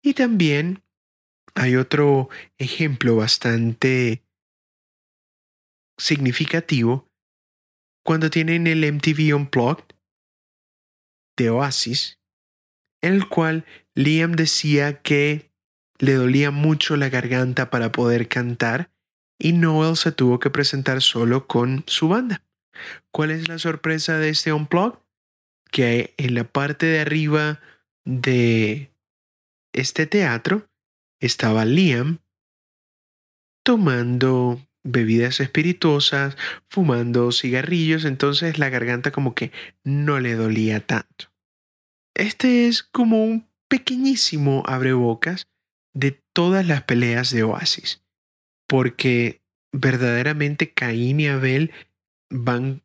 Y 0.01 0.13
también 0.13 0.83
hay 1.55 1.75
otro 1.75 2.29
ejemplo 2.57 3.15
bastante 3.15 4.23
significativo 5.97 7.06
cuando 8.07 8.29
tienen 8.29 8.67
el 8.67 8.89
MTV 8.89 9.35
Unplugged 9.35 9.83
de 11.35 11.49
Oasis, 11.49 12.21
en 13.01 13.15
el 13.15 13.27
cual 13.27 13.65
Liam 13.95 14.31
decía 14.31 15.01
que 15.01 15.51
le 15.99 16.13
dolía 16.13 16.51
mucho 16.51 16.95
la 16.95 17.09
garganta 17.09 17.69
para 17.69 17.91
poder 17.91 18.29
cantar 18.29 18.93
y 19.37 19.51
Noel 19.51 19.97
se 19.97 20.13
tuvo 20.13 20.39
que 20.39 20.49
presentar 20.49 21.01
solo 21.01 21.47
con 21.47 21.83
su 21.85 22.07
banda. 22.07 22.45
¿Cuál 23.11 23.31
es 23.31 23.49
la 23.49 23.59
sorpresa 23.59 24.17
de 24.17 24.29
este 24.29 24.53
Unplugged? 24.53 24.99
Que 25.69 26.13
en 26.15 26.33
la 26.33 26.45
parte 26.45 26.85
de 26.85 27.01
arriba 27.01 27.59
de 28.05 28.89
este 29.73 30.07
teatro 30.07 30.69
estaba 31.19 31.65
Liam 31.65 32.19
tomando 33.65 34.65
bebidas 34.87 35.39
espirituosas, 35.39 36.37
fumando 36.69 37.31
cigarrillos, 37.31 38.05
entonces 38.05 38.57
la 38.57 38.69
garganta 38.69 39.11
como 39.11 39.35
que 39.35 39.51
no 39.83 40.19
le 40.19 40.35
dolía 40.35 40.79
tanto. 40.79 41.31
Este 42.15 42.67
es 42.67 42.83
como 42.83 43.23
un 43.23 43.47
pequeñísimo 43.69 44.63
abrebocas 44.65 45.47
de 45.93 46.19
todas 46.33 46.65
las 46.65 46.83
peleas 46.83 47.31
de 47.31 47.43
Oasis, 47.43 48.03
porque 48.67 49.41
verdaderamente 49.71 50.71
Caín 50.71 51.19
y 51.19 51.27
Abel 51.27 51.71
van 52.29 52.81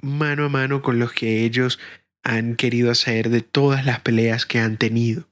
mano 0.00 0.44
a 0.44 0.48
mano 0.48 0.82
con 0.82 0.98
los 0.98 1.12
que 1.12 1.44
ellos 1.44 1.78
han 2.22 2.56
querido 2.56 2.90
hacer 2.90 3.30
de 3.30 3.40
todas 3.40 3.84
las 3.84 4.00
peleas 4.00 4.46
que 4.46 4.58
han 4.58 4.76
tenido. 4.76 5.28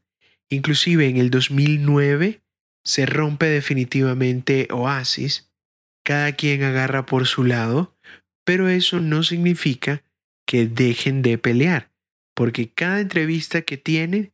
Inclusive 0.50 1.08
en 1.08 1.16
el 1.16 1.30
2009 1.30 2.42
se 2.84 3.06
rompe 3.06 3.46
definitivamente 3.46 4.68
Oasis 4.70 5.47
cada 6.08 6.32
quien 6.32 6.62
agarra 6.62 7.04
por 7.04 7.26
su 7.26 7.44
lado, 7.44 7.94
pero 8.46 8.70
eso 8.70 8.98
no 8.98 9.22
significa 9.22 10.02
que 10.46 10.66
dejen 10.66 11.20
de 11.20 11.36
pelear, 11.36 11.92
porque 12.34 12.72
cada 12.72 13.00
entrevista 13.00 13.60
que 13.60 13.76
tienen, 13.76 14.32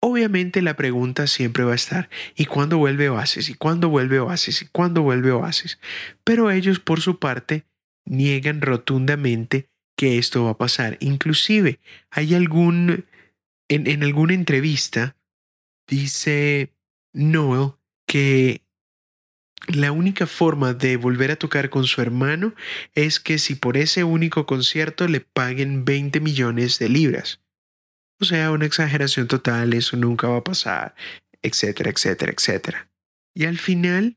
obviamente 0.00 0.62
la 0.62 0.76
pregunta 0.76 1.26
siempre 1.26 1.64
va 1.64 1.72
a 1.72 1.74
estar, 1.74 2.08
¿y 2.36 2.44
cuándo 2.44 2.78
vuelve 2.78 3.08
Oasis? 3.08 3.50
¿Y 3.50 3.54
cuándo 3.54 3.88
vuelve 3.88 4.20
Oasis? 4.20 4.62
¿Y 4.62 4.66
cuándo 4.66 5.02
vuelve 5.02 5.32
Oasis? 5.32 5.80
Pero 6.22 6.52
ellos 6.52 6.78
por 6.78 7.00
su 7.00 7.18
parte 7.18 7.64
niegan 8.04 8.60
rotundamente 8.60 9.68
que 9.96 10.18
esto 10.18 10.44
va 10.44 10.50
a 10.52 10.58
pasar. 10.58 10.98
Inclusive 11.00 11.80
hay 12.10 12.36
algún, 12.36 13.06
en, 13.68 13.88
en 13.88 14.04
alguna 14.04 14.34
entrevista, 14.34 15.16
dice 15.88 16.72
Noel 17.12 17.72
que 18.06 18.67
la 19.68 19.92
única 19.92 20.26
forma 20.26 20.74
de 20.74 20.96
volver 20.96 21.30
a 21.30 21.36
tocar 21.36 21.70
con 21.70 21.84
su 21.84 22.00
hermano 22.00 22.54
es 22.94 23.20
que 23.20 23.38
si 23.38 23.54
por 23.54 23.76
ese 23.76 24.04
único 24.04 24.46
concierto 24.46 25.06
le 25.08 25.20
paguen 25.20 25.84
20 25.84 26.20
millones 26.20 26.78
de 26.78 26.88
libras. 26.88 27.40
O 28.20 28.24
sea, 28.24 28.50
una 28.50 28.66
exageración 28.66 29.28
total, 29.28 29.74
eso 29.74 29.96
nunca 29.96 30.28
va 30.28 30.38
a 30.38 30.44
pasar, 30.44 30.94
etcétera, 31.42 31.90
etcétera, 31.90 32.32
etcétera. 32.32 32.90
Y 33.34 33.44
al 33.44 33.58
final, 33.58 34.16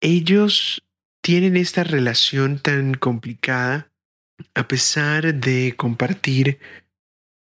ellos 0.00 0.84
tienen 1.22 1.56
esta 1.56 1.82
relación 1.82 2.58
tan 2.58 2.94
complicada 2.94 3.90
a 4.54 4.68
pesar 4.68 5.34
de 5.34 5.74
compartir 5.76 6.58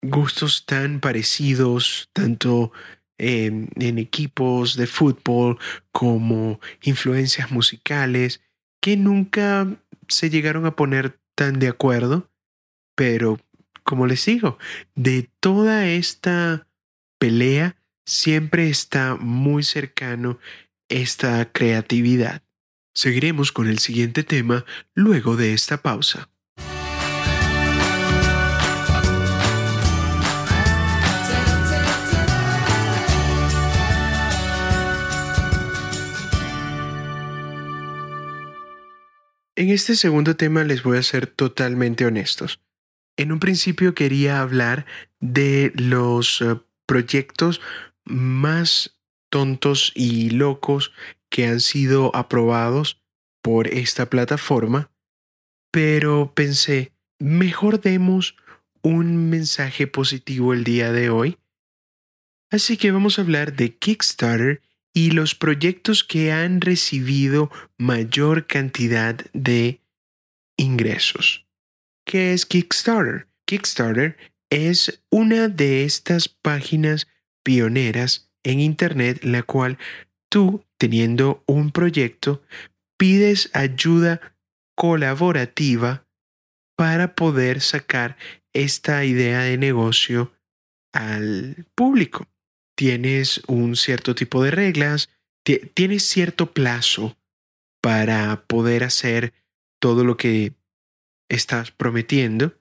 gustos 0.01 0.65
tan 0.65 0.99
parecidos, 0.99 2.09
tanto 2.13 2.71
en, 3.19 3.69
equipos 3.99 4.75
de 4.75 4.87
fútbol 4.87 5.59
como 5.91 6.59
influencias 6.81 7.51
musicales, 7.51 8.41
que 8.81 8.97
nunca 8.97 9.67
se 10.07 10.29
llegaron 10.29 10.65
a 10.65 10.75
poner 10.75 11.19
tan 11.35 11.59
de 11.59 11.67
acuerdo, 11.67 12.31
pero 12.95 13.39
como 13.83 14.07
les 14.07 14.25
digo, 14.25 14.57
de 14.95 15.29
toda 15.39 15.87
esta 15.87 16.67
pelea 17.19 17.75
siempre 18.05 18.69
está 18.69 19.15
muy 19.15 19.63
cercano 19.63 20.39
esta 20.89 21.51
creatividad. 21.51 22.43
Seguiremos 22.93 23.51
con 23.51 23.67
el 23.67 23.79
siguiente 23.79 24.23
tema 24.23 24.65
luego 24.93 25.35
de 25.35 25.53
esta 25.53 25.81
pausa. 25.81 26.29
En 39.59 39.71
este 39.71 39.97
segundo 39.97 40.37
tema 40.37 40.63
les 40.63 40.83
voy 40.83 40.97
a 40.97 41.03
ser 41.03 41.27
totalmente 41.27 42.05
honestos. 42.05 42.61
En 43.17 43.33
un 43.33 43.41
principio 43.41 43.93
quería 43.93 44.39
hablar 44.39 44.85
de 45.19 45.73
los 45.75 46.39
eh, 46.39 46.55
proyectos 46.85 47.59
más 48.05 49.01
tontos 49.29 49.91
y 49.95 50.29
locos 50.29 50.93
que 51.29 51.45
han 51.45 51.59
sido 51.59 52.15
aprobados 52.15 53.01
por 53.41 53.67
esta 53.67 54.09
plataforma, 54.09 54.93
pero 55.71 56.33
pensé, 56.33 56.93
mejor 57.19 57.81
demos 57.81 58.37
un 58.81 59.29
mensaje 59.29 59.87
positivo 59.87 60.53
el 60.53 60.63
día 60.63 60.93
de 60.93 61.09
hoy. 61.09 61.37
Así 62.49 62.77
que 62.77 62.91
vamos 62.91 63.19
a 63.19 63.23
hablar 63.23 63.57
de 63.57 63.75
Kickstarter 63.75 64.61
y 64.93 65.11
los 65.11 65.35
proyectos 65.35 66.03
que 66.03 66.31
han 66.31 66.61
recibido 66.61 67.51
mayor 67.77 68.47
cantidad 68.47 69.15
de 69.33 69.81
ingresos. 70.57 71.45
¿Qué 72.05 72.33
es 72.33 72.45
Kickstarter? 72.45 73.27
Kickstarter 73.45 74.17
es 74.49 75.03
una 75.09 75.47
de 75.47 75.83
estas 75.83 76.27
páginas 76.27 77.07
pioneras 77.43 78.31
en 78.43 78.59
Internet 78.59 79.23
la 79.23 79.43
cual 79.43 79.77
tú, 80.29 80.65
teniendo 80.77 81.43
un 81.45 81.71
proyecto, 81.71 82.41
pides 82.97 83.49
ayuda 83.53 84.35
colaborativa 84.75 86.07
para 86.75 87.15
poder 87.15 87.61
sacar 87.61 88.17
esta 88.53 89.05
idea 89.05 89.41
de 89.41 89.57
negocio 89.57 90.33
al 90.93 91.67
público 91.75 92.27
tienes 92.79 93.41
un 93.45 93.75
cierto 93.75 94.15
tipo 94.15 94.41
de 94.41 94.51
reglas, 94.51 95.09
tienes 95.43 96.03
cierto 96.03 96.53
plazo 96.53 97.17
para 97.81 98.45
poder 98.47 98.85
hacer 98.85 99.33
todo 99.81 100.05
lo 100.05 100.15
que 100.15 100.53
estás 101.27 101.71
prometiendo 101.71 102.57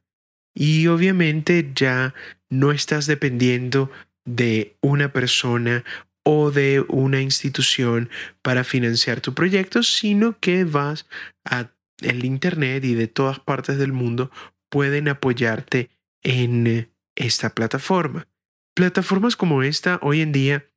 y 0.57 0.89
obviamente 0.89 1.71
ya 1.73 2.15
no 2.51 2.73
estás 2.73 3.07
dependiendo 3.07 3.93
de 4.25 4.77
una 4.81 5.13
persona 5.13 5.85
o 6.25 6.51
de 6.51 6.85
una 6.89 7.21
institución 7.21 8.11
para 8.43 8.65
financiar 8.65 9.21
tu 9.21 9.35
proyecto, 9.35 9.85
sino 9.85 10.37
que 10.41 10.65
vas 10.65 11.07
a 11.45 11.71
el 12.01 12.25
internet 12.25 12.85
y 12.85 12.95
de 12.95 13.07
todas 13.07 13.39
partes 13.39 13.79
del 13.79 13.93
mundo 13.93 14.33
pueden 14.69 15.07
apoyarte 15.07 15.91
en 16.25 16.91
esta 17.15 17.55
plataforma. 17.55 18.27
Plataformas 18.79 19.35
como 19.35 19.65
esta, 19.65 19.99
hoy 20.03 20.21
en 20.21 20.31
día 20.31 20.71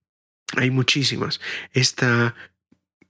hay 0.57 0.71
muchísimas. 0.71 1.39
Está 1.71 2.33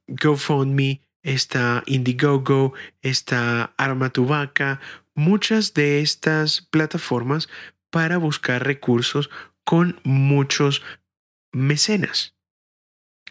GoFundMe, 0.09 1.01
está 1.23 1.81
Indiegogo, 1.85 2.73
está 3.01 3.73
Arma 3.77 4.09
tu 4.09 4.25
Vaca, 4.25 4.81
muchas 5.15 5.73
de 5.73 6.01
estas 6.01 6.59
plataformas 6.59 7.47
para 7.89 8.17
buscar 8.17 8.65
recursos 8.65 9.29
con 9.63 10.01
muchos 10.03 10.83
mecenas. 11.53 12.35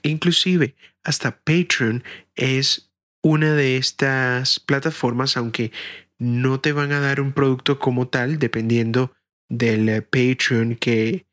Inclusive 0.02 0.76
hasta 1.04 1.42
Patreon 1.42 2.04
es 2.36 2.90
una 3.22 3.52
de 3.52 3.76
estas 3.76 4.60
plataformas, 4.60 5.36
aunque 5.36 5.72
no 6.16 6.58
te 6.58 6.72
van 6.72 6.92
a 6.92 7.00
dar 7.00 7.20
un 7.20 7.34
producto 7.34 7.78
como 7.78 8.08
tal, 8.08 8.38
dependiendo 8.38 9.14
del 9.50 10.02
Patreon 10.04 10.76
que 10.76 11.28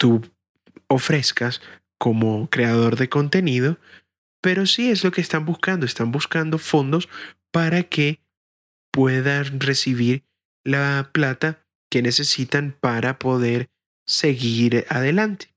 tú 0.00 0.22
ofrezcas 0.88 1.60
como 1.98 2.48
creador 2.48 2.96
de 2.96 3.10
contenido, 3.10 3.78
pero 4.42 4.64
sí 4.64 4.90
es 4.90 5.04
lo 5.04 5.12
que 5.12 5.20
están 5.20 5.44
buscando, 5.44 5.84
están 5.84 6.10
buscando 6.10 6.56
fondos 6.56 7.08
para 7.52 7.82
que 7.82 8.20
puedan 8.90 9.60
recibir 9.60 10.24
la 10.64 11.10
plata 11.12 11.62
que 11.90 12.00
necesitan 12.00 12.74
para 12.80 13.18
poder 13.18 13.68
seguir 14.06 14.86
adelante. 14.88 15.54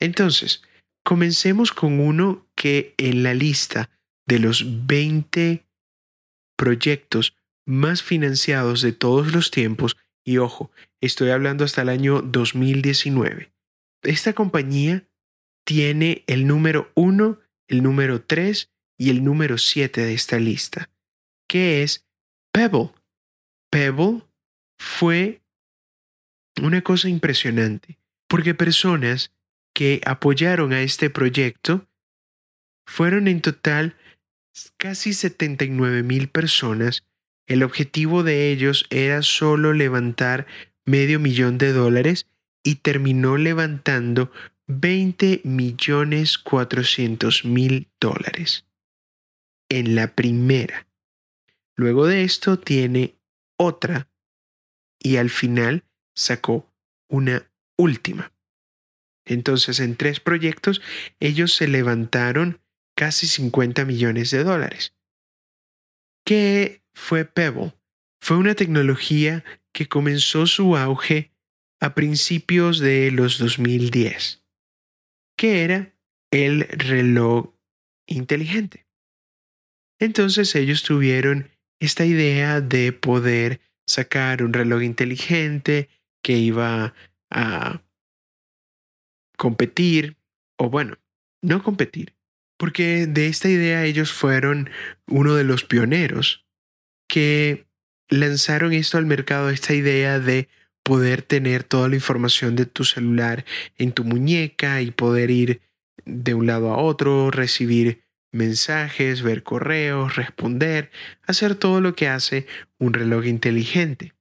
Entonces, 0.00 0.62
comencemos 1.04 1.72
con 1.72 1.98
uno 1.98 2.46
que 2.54 2.94
en 2.98 3.24
la 3.24 3.34
lista 3.34 3.90
de 4.26 4.38
los 4.38 4.86
20 4.86 5.66
proyectos 6.56 7.36
más 7.66 8.02
financiados 8.02 8.80
de 8.80 8.92
todos 8.92 9.32
los 9.32 9.50
tiempos 9.50 9.96
y 10.24 10.38
ojo, 10.38 10.70
estoy 11.00 11.30
hablando 11.30 11.64
hasta 11.64 11.82
el 11.82 11.88
año 11.88 12.22
2019. 12.22 13.52
Esta 14.02 14.32
compañía 14.32 15.08
tiene 15.64 16.24
el 16.26 16.46
número 16.46 16.90
1, 16.94 17.40
el 17.68 17.82
número 17.82 18.22
3 18.22 18.70
y 18.98 19.10
el 19.10 19.24
número 19.24 19.58
7 19.58 20.00
de 20.04 20.14
esta 20.14 20.38
lista, 20.38 20.90
que 21.48 21.82
es 21.82 22.06
Pebble. 22.52 22.90
Pebble 23.70 24.22
fue 24.78 25.42
una 26.62 26.82
cosa 26.82 27.08
impresionante, 27.08 27.98
porque 28.28 28.54
personas 28.54 29.32
que 29.74 30.00
apoyaron 30.04 30.72
a 30.72 30.80
este 30.82 31.10
proyecto 31.10 31.86
fueron 32.86 33.28
en 33.28 33.40
total 33.40 33.96
casi 34.76 35.12
79 35.12 36.02
mil 36.02 36.28
personas 36.28 37.04
el 37.48 37.62
objetivo 37.62 38.22
de 38.22 38.52
ellos 38.52 38.84
era 38.90 39.22
solo 39.22 39.72
levantar 39.72 40.46
medio 40.88 41.20
millón 41.20 41.58
de 41.58 41.72
dólares 41.72 42.26
y 42.62 42.76
terminó 42.76 43.36
levantando 43.36 44.32
20 44.66 45.42
millones 45.44 46.38
400 46.38 47.44
mil 47.44 47.88
dólares 48.00 48.66
en 49.68 49.94
la 49.94 50.14
primera. 50.14 50.88
Luego 51.76 52.06
de 52.06 52.24
esto 52.24 52.58
tiene 52.58 53.14
otra 53.58 54.08
y 54.98 55.16
al 55.16 55.30
final 55.30 55.84
sacó 56.14 56.66
una 57.08 57.50
última. 57.76 58.32
Entonces 59.24 59.80
en 59.80 59.94
tres 59.94 60.20
proyectos 60.20 60.80
ellos 61.20 61.54
se 61.54 61.68
levantaron 61.68 62.60
casi 62.96 63.26
50 63.26 63.84
millones 63.84 64.30
de 64.30 64.42
dólares. 64.42 64.94
¿Qué 66.24 66.82
fue 66.98 67.24
Pebble. 67.24 67.74
Fue 68.20 68.36
una 68.36 68.54
tecnología 68.54 69.44
que 69.78 69.86
comenzó 69.86 70.48
su 70.48 70.76
auge 70.76 71.30
a 71.80 71.94
principios 71.94 72.80
de 72.80 73.12
los 73.12 73.38
2010, 73.38 74.44
que 75.36 75.62
era 75.62 75.94
el 76.32 76.62
reloj 76.62 77.54
inteligente. 78.08 78.88
Entonces 80.00 80.56
ellos 80.56 80.82
tuvieron 80.82 81.48
esta 81.78 82.04
idea 82.04 82.60
de 82.60 82.92
poder 82.92 83.60
sacar 83.86 84.42
un 84.42 84.52
reloj 84.52 84.82
inteligente 84.82 85.88
que 86.24 86.38
iba 86.38 86.92
a 87.30 87.80
competir, 89.36 90.16
o 90.58 90.70
bueno, 90.70 90.98
no 91.40 91.62
competir, 91.62 92.16
porque 92.58 93.06
de 93.06 93.28
esta 93.28 93.48
idea 93.48 93.84
ellos 93.84 94.12
fueron 94.12 94.70
uno 95.06 95.36
de 95.36 95.44
los 95.44 95.62
pioneros 95.62 96.44
que 97.08 97.67
lanzaron 98.08 98.72
esto 98.72 98.98
al 98.98 99.06
mercado, 99.06 99.50
esta 99.50 99.74
idea 99.74 100.18
de 100.18 100.48
poder 100.82 101.22
tener 101.22 101.64
toda 101.64 101.88
la 101.88 101.96
información 101.96 102.56
de 102.56 102.66
tu 102.66 102.84
celular 102.84 103.44
en 103.76 103.92
tu 103.92 104.04
muñeca 104.04 104.80
y 104.80 104.90
poder 104.90 105.30
ir 105.30 105.60
de 106.04 106.34
un 106.34 106.46
lado 106.46 106.72
a 106.72 106.78
otro, 106.78 107.30
recibir 107.30 108.02
mensajes, 108.32 109.22
ver 109.22 109.42
correos, 109.42 110.16
responder, 110.16 110.90
hacer 111.26 111.54
todo 111.54 111.80
lo 111.80 111.94
que 111.94 112.08
hace 112.08 112.46
un 112.78 112.94
reloj 112.94 113.26
inteligente. 113.26 114.14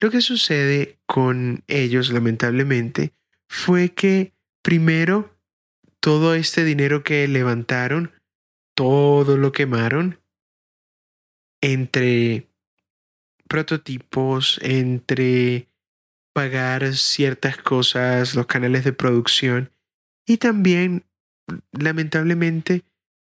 Lo 0.00 0.10
que 0.10 0.20
sucede 0.20 0.98
con 1.06 1.64
ellos, 1.68 2.10
lamentablemente, 2.10 3.12
fue 3.48 3.90
que 3.90 4.34
primero 4.62 5.36
todo 6.00 6.34
este 6.34 6.64
dinero 6.64 7.02
que 7.02 7.26
levantaron, 7.28 8.12
todo 8.74 9.36
lo 9.36 9.52
quemaron 9.52 10.20
entre 11.62 12.48
prototipos, 13.48 14.58
entre 14.62 15.68
pagar 16.32 16.94
ciertas 16.94 17.56
cosas, 17.56 18.34
los 18.34 18.46
canales 18.46 18.84
de 18.84 18.92
producción 18.92 19.70
y 20.26 20.38
también, 20.38 21.04
lamentablemente, 21.72 22.82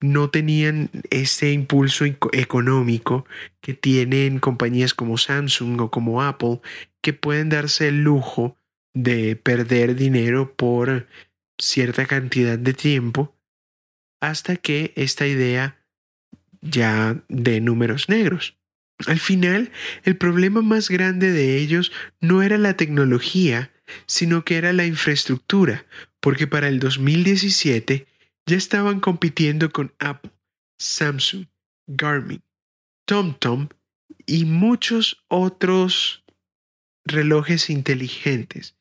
no 0.00 0.30
tenían 0.30 0.90
ese 1.10 1.52
impulso 1.52 2.04
económico 2.04 3.24
que 3.60 3.72
tienen 3.72 4.40
compañías 4.40 4.94
como 4.94 5.16
Samsung 5.16 5.80
o 5.80 5.90
como 5.90 6.22
Apple, 6.22 6.60
que 7.00 7.12
pueden 7.12 7.48
darse 7.48 7.88
el 7.88 8.02
lujo 8.02 8.56
de 8.94 9.36
perder 9.36 9.94
dinero 9.94 10.54
por 10.54 11.06
cierta 11.58 12.06
cantidad 12.06 12.58
de 12.58 12.74
tiempo 12.74 13.34
hasta 14.20 14.56
que 14.56 14.92
esta 14.96 15.26
idea 15.26 15.84
ya 16.60 17.22
de 17.28 17.60
números 17.60 18.08
negros. 18.08 18.58
Al 19.06 19.18
final, 19.18 19.72
el 20.04 20.16
problema 20.16 20.62
más 20.62 20.88
grande 20.88 21.32
de 21.32 21.56
ellos 21.58 21.92
no 22.20 22.42
era 22.42 22.58
la 22.58 22.76
tecnología, 22.76 23.72
sino 24.06 24.44
que 24.44 24.56
era 24.56 24.72
la 24.72 24.86
infraestructura, 24.86 25.86
porque 26.20 26.46
para 26.46 26.68
el 26.68 26.78
2017 26.78 28.06
ya 28.46 28.56
estaban 28.56 29.00
compitiendo 29.00 29.70
con 29.70 29.92
Apple, 29.98 30.32
Samsung, 30.78 31.46
Garmin, 31.86 32.42
TomTom 33.06 33.68
y 34.26 34.44
muchos 34.44 35.24
otros 35.28 36.24
relojes 37.04 37.70
inteligentes. 37.70 38.76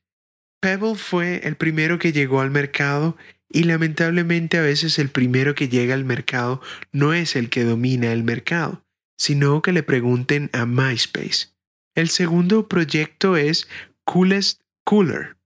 Pebble 0.62 0.96
fue 0.96 1.42
el 1.48 1.56
primero 1.56 1.98
que 1.98 2.12
llegó 2.12 2.42
al 2.42 2.52
mercado 2.52 3.18
y 3.50 3.64
lamentablemente 3.64 4.58
a 4.58 4.62
veces 4.62 5.00
el 5.00 5.10
primero 5.10 5.56
que 5.56 5.68
llega 5.68 5.96
al 5.96 6.06
mercado 6.06 6.62
no 6.92 7.14
es 7.14 7.36
el 7.36 7.50
que 7.50 7.64
domina 7.64 8.14
el 8.14 8.24
mercado, 8.24 8.86
sino 9.22 9.62
que 9.62 9.72
le 9.72 9.84
pregunten 9.84 10.50
a 10.52 10.66
MySpace. 10.66 11.50
El 11.94 12.10
segundo 12.10 12.68
proyecto 12.68 13.38
es 13.38 13.70
Coolest 14.04 14.64
Cooler, 14.84 15.38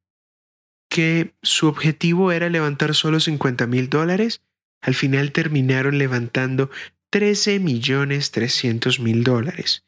que 0.89 1.35
su 1.41 1.67
objetivo 1.67 2.31
era 2.31 2.49
levantar 2.49 2.95
solo 2.95 3.19
50 3.19 3.67
mil 3.67 3.89
dólares, 3.89 4.41
al 4.79 4.95
final 4.95 5.33
terminaron 5.33 5.97
levantando 5.97 6.69
13 7.09 7.59
millones 7.59 8.31
300 8.31 9.01
mil 9.01 9.25
dólares. 9.25 9.85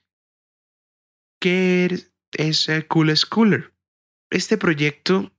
¿Qué 1.40 1.98
es 2.34 2.70
Coolest 2.90 3.30
Cooler? 3.30 3.72
Este 4.30 4.58
proyecto 4.58 5.32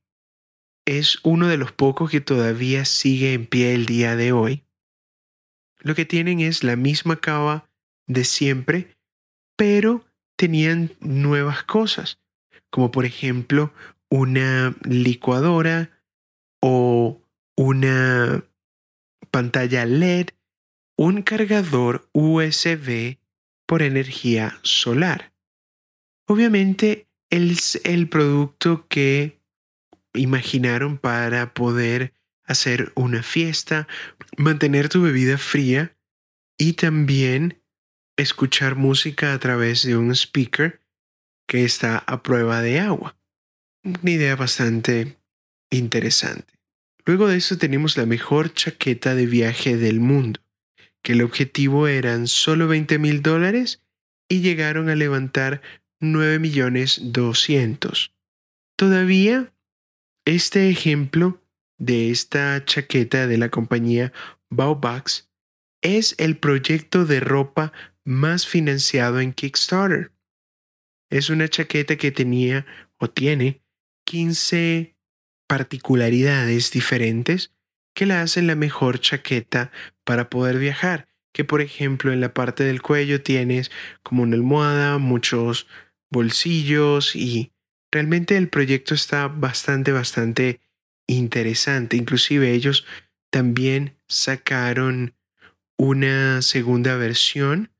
es 0.86 1.18
uno 1.22 1.48
de 1.48 1.58
los 1.58 1.72
pocos 1.72 2.10
que 2.10 2.22
todavía 2.22 2.86
sigue 2.86 3.34
en 3.34 3.44
pie 3.44 3.74
el 3.74 3.84
día 3.84 4.16
de 4.16 4.32
hoy. 4.32 4.64
Lo 5.80 5.94
que 5.94 6.06
tienen 6.06 6.40
es 6.40 6.64
la 6.64 6.76
misma 6.76 7.16
cava 7.16 7.67
de 8.08 8.24
siempre, 8.24 8.96
pero 9.56 10.04
tenían 10.36 10.92
nuevas 11.00 11.62
cosas, 11.62 12.18
como 12.70 12.90
por 12.90 13.04
ejemplo 13.04 13.72
una 14.10 14.74
licuadora 14.82 15.90
o 16.60 17.22
una 17.56 18.44
pantalla 19.30 19.84
LED, 19.84 20.28
un 20.96 21.22
cargador 21.22 22.08
USB 22.12 23.18
por 23.66 23.82
energía 23.82 24.58
solar. 24.62 25.32
Obviamente 26.26 27.08
es 27.30 27.80
el 27.84 28.08
producto 28.08 28.86
que 28.88 29.40
imaginaron 30.14 30.98
para 30.98 31.52
poder 31.52 32.14
hacer 32.44 32.92
una 32.94 33.22
fiesta, 33.22 33.86
mantener 34.36 34.88
tu 34.88 35.02
bebida 35.02 35.36
fría 35.36 35.96
y 36.56 36.72
también 36.72 37.57
escuchar 38.18 38.76
música 38.76 39.32
a 39.32 39.38
través 39.38 39.84
de 39.84 39.96
un 39.96 40.14
speaker 40.14 40.80
que 41.46 41.64
está 41.64 41.98
a 41.98 42.22
prueba 42.22 42.60
de 42.60 42.80
agua. 42.80 43.16
Una 43.84 44.10
idea 44.10 44.36
bastante 44.36 45.16
interesante. 45.70 46.52
Luego 47.06 47.28
de 47.28 47.36
eso 47.36 47.56
tenemos 47.56 47.96
la 47.96 48.04
mejor 48.04 48.52
chaqueta 48.52 49.14
de 49.14 49.26
viaje 49.26 49.76
del 49.78 50.00
mundo, 50.00 50.40
que 51.02 51.12
el 51.12 51.22
objetivo 51.22 51.86
eran 51.86 52.26
solo 52.26 52.68
20 52.68 52.98
mil 52.98 53.22
dólares 53.22 53.82
y 54.28 54.40
llegaron 54.40 54.90
a 54.90 54.96
levantar 54.96 55.62
9 56.00 56.38
millones 56.38 57.00
200. 57.02 58.12
Todavía 58.76 59.52
este 60.26 60.68
ejemplo 60.68 61.40
de 61.78 62.10
esta 62.10 62.62
chaqueta 62.64 63.26
de 63.26 63.38
la 63.38 63.48
compañía 63.48 64.12
Baubax 64.50 65.30
es 65.80 66.14
el 66.18 66.36
proyecto 66.36 67.06
de 67.06 67.20
ropa 67.20 67.72
más 68.08 68.46
financiado 68.46 69.20
en 69.20 69.34
Kickstarter. 69.34 70.12
Es 71.10 71.28
una 71.28 71.46
chaqueta 71.46 71.96
que 71.96 72.10
tenía 72.10 72.64
o 72.96 73.10
tiene 73.10 73.62
15 74.06 74.96
particularidades 75.46 76.70
diferentes 76.70 77.52
que 77.94 78.06
la 78.06 78.22
hacen 78.22 78.46
la 78.46 78.54
mejor 78.54 78.98
chaqueta 78.98 79.70
para 80.04 80.30
poder 80.30 80.58
viajar. 80.58 81.06
Que 81.34 81.44
por 81.44 81.60
ejemplo 81.60 82.10
en 82.10 82.22
la 82.22 82.32
parte 82.32 82.64
del 82.64 82.80
cuello 82.80 83.22
tienes 83.22 83.70
como 84.02 84.22
una 84.22 84.36
almohada, 84.36 84.96
muchos 84.96 85.66
bolsillos 86.10 87.14
y 87.14 87.52
realmente 87.92 88.38
el 88.38 88.48
proyecto 88.48 88.94
está 88.94 89.28
bastante, 89.28 89.92
bastante 89.92 90.62
interesante. 91.06 91.98
Inclusive 91.98 92.52
ellos 92.52 92.86
también 93.30 93.98
sacaron 94.08 95.14
una 95.76 96.40
segunda 96.40 96.96
versión 96.96 97.70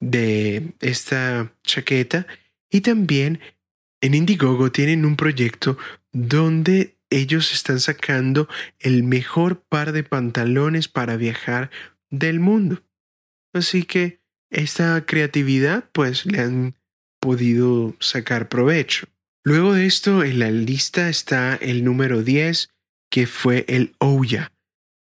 de 0.00 0.74
esta 0.80 1.52
chaqueta 1.64 2.26
y 2.70 2.80
también 2.80 3.40
en 4.00 4.14
Indiegogo 4.14 4.70
tienen 4.70 5.04
un 5.04 5.16
proyecto 5.16 5.78
donde 6.12 6.96
ellos 7.10 7.52
están 7.52 7.80
sacando 7.80 8.48
el 8.80 9.02
mejor 9.02 9.62
par 9.62 9.92
de 9.92 10.02
pantalones 10.02 10.88
para 10.88 11.16
viajar 11.16 11.70
del 12.10 12.40
mundo. 12.40 12.82
Así 13.52 13.84
que 13.84 14.20
esta 14.50 15.04
creatividad 15.06 15.88
pues 15.92 16.26
le 16.26 16.40
han 16.40 16.74
podido 17.20 17.96
sacar 18.00 18.48
provecho. 18.48 19.06
Luego 19.44 19.74
de 19.74 19.86
esto 19.86 20.24
en 20.24 20.40
la 20.40 20.50
lista 20.50 21.08
está 21.08 21.54
el 21.54 21.84
número 21.84 22.22
10 22.22 22.70
que 23.10 23.26
fue 23.26 23.64
el 23.68 23.94
Ouya, 23.98 24.52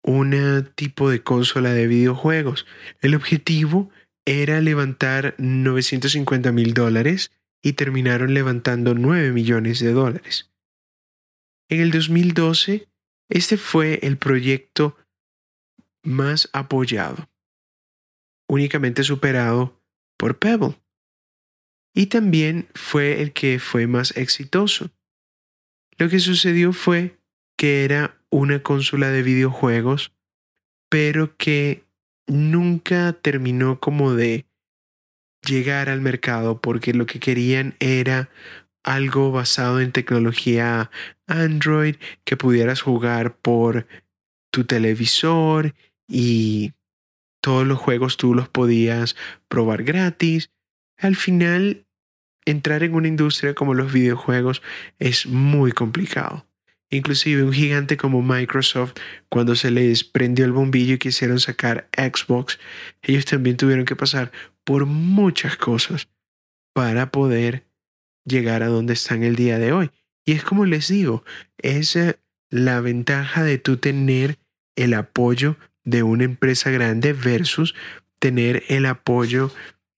un 0.03 0.69
tipo 0.75 1.09
de 1.09 1.23
consola 1.23 1.73
de 1.73 1.87
videojuegos. 1.87 2.65
El 3.01 3.15
objetivo 3.15 3.89
era 4.25 4.61
levantar 4.61 5.35
950 5.37 6.51
mil 6.51 6.73
dólares 6.73 7.31
y 7.61 7.73
terminaron 7.73 8.33
levantando 8.33 8.93
9 8.93 9.31
millones 9.31 9.79
de 9.79 9.91
dólares. 9.91 10.51
En 11.69 11.81
el 11.81 11.91
2012, 11.91 12.89
este 13.29 13.57
fue 13.57 13.99
el 14.03 14.17
proyecto 14.17 14.97
más 16.03 16.49
apoyado, 16.53 17.29
únicamente 18.47 19.03
superado 19.03 19.81
por 20.17 20.37
Pebble. 20.37 20.79
Y 21.95 22.07
también 22.07 22.67
fue 22.73 23.21
el 23.21 23.33
que 23.33 23.59
fue 23.59 23.87
más 23.87 24.15
exitoso. 24.17 24.91
Lo 25.97 26.09
que 26.09 26.19
sucedió 26.19 26.73
fue 26.73 27.17
que 27.57 27.85
era 27.85 28.19
una 28.29 28.63
consola 28.63 29.09
de 29.09 29.21
videojuegos, 29.21 30.11
pero 30.89 31.37
que 31.37 31.82
nunca 32.27 33.13
terminó 33.13 33.79
como 33.79 34.13
de 34.13 34.45
llegar 35.45 35.89
al 35.89 36.01
mercado 36.01 36.61
porque 36.61 36.93
lo 36.93 37.05
que 37.05 37.19
querían 37.19 37.75
era 37.79 38.29
algo 38.83 39.31
basado 39.31 39.79
en 39.79 39.91
tecnología 39.91 40.91
Android 41.27 41.95
que 42.25 42.37
pudieras 42.37 42.81
jugar 42.81 43.35
por 43.37 43.87
tu 44.51 44.65
televisor 44.65 45.73
y 46.07 46.73
todos 47.41 47.65
los 47.65 47.79
juegos 47.79 48.17
tú 48.17 48.33
los 48.33 48.47
podías 48.49 49.15
probar 49.47 49.83
gratis. 49.83 50.51
Al 50.97 51.15
final, 51.15 51.85
entrar 52.45 52.83
en 52.83 52.93
una 52.93 53.07
industria 53.07 53.53
como 53.53 53.73
los 53.73 53.91
videojuegos 53.91 54.61
es 54.99 55.25
muy 55.25 55.71
complicado. 55.71 56.45
Inclusive 56.93 57.43
un 57.43 57.53
gigante 57.53 57.97
como 57.97 58.21
Microsoft, 58.21 58.93
cuando 59.27 59.55
se 59.55 59.71
les 59.71 60.03
prendió 60.03 60.45
el 60.45 60.51
bombillo 60.51 60.93
y 60.93 60.99
quisieron 60.99 61.39
sacar 61.39 61.89
Xbox, 61.97 62.59
ellos 63.01 63.25
también 63.25 63.57
tuvieron 63.57 63.85
que 63.85 63.95
pasar 63.95 64.31
por 64.63 64.85
muchas 64.85 65.57
cosas 65.57 66.07
para 66.71 67.09
poder 67.09 67.65
llegar 68.25 68.61
a 68.61 68.67
donde 68.67 68.93
están 68.93 69.23
el 69.23 69.35
día 69.35 69.57
de 69.57 69.73
hoy. 69.73 69.89
Y 70.23 70.33
es 70.33 70.43
como 70.43 70.67
les 70.67 70.87
digo, 70.87 71.23
es 71.57 71.97
la 72.51 72.79
ventaja 72.79 73.41
de 73.41 73.57
tú 73.57 73.77
tener 73.77 74.37
el 74.75 74.93
apoyo 74.93 75.57
de 75.83 76.03
una 76.03 76.25
empresa 76.25 76.69
grande 76.69 77.13
versus 77.13 77.73
tener 78.19 78.65
el 78.67 78.85
apoyo 78.85 79.51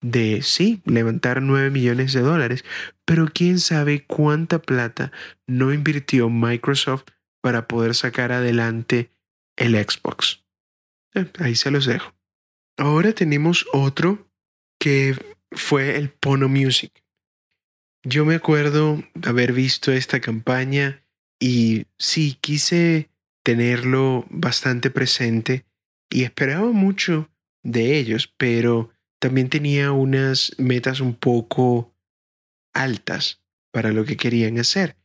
de, 0.06 0.44
sí, 0.44 0.84
levantar 0.86 1.42
9 1.42 1.72
millones 1.72 2.14
de 2.14 2.22
dólares, 2.22 2.64
pero 3.06 3.28
quién 3.34 3.60
sabe 3.60 4.06
cuánta 4.06 4.60
plata 4.60 5.12
no 5.48 5.74
invirtió 5.74 6.30
Microsoft 6.30 7.06
para 7.42 7.68
poder 7.68 7.96
sacar 7.96 8.32
adelante 8.32 9.10
el 9.58 9.74
Xbox. 9.74 10.44
Eh, 11.16 11.26
ahí 11.40 11.56
se 11.56 11.72
los 11.72 11.88
dejo. 11.88 12.14
Ahora 12.78 13.14
tenemos 13.14 13.66
otro 13.74 14.30
que 14.80 15.16
fue 15.52 15.98
el 15.98 16.10
Pono 16.10 16.50
Music. 16.50 16.92
Yo 18.04 18.26
me 18.26 18.36
acuerdo 18.36 19.04
haber 19.24 19.54
visto 19.54 19.92
esta 19.92 20.20
campaña 20.20 21.04
y 21.40 21.88
sí, 21.98 22.38
quise 22.42 23.10
tenerlo 23.44 24.28
bastante 24.30 24.92
presente 24.92 25.66
y 26.12 26.24
esperaba 26.24 26.72
mucho 26.72 27.28
de 27.64 27.98
ellos, 27.98 28.32
pero 28.38 28.92
también 29.26 29.50
tenía 29.50 29.92
unas 29.92 30.54
metas 30.60 31.00
un 31.00 31.16
poco 31.16 31.96
altas 32.76 33.42
para 33.72 33.92
lo 33.92 34.06
que 34.06 34.18
querían 34.18 34.60
hacer. 34.60 34.98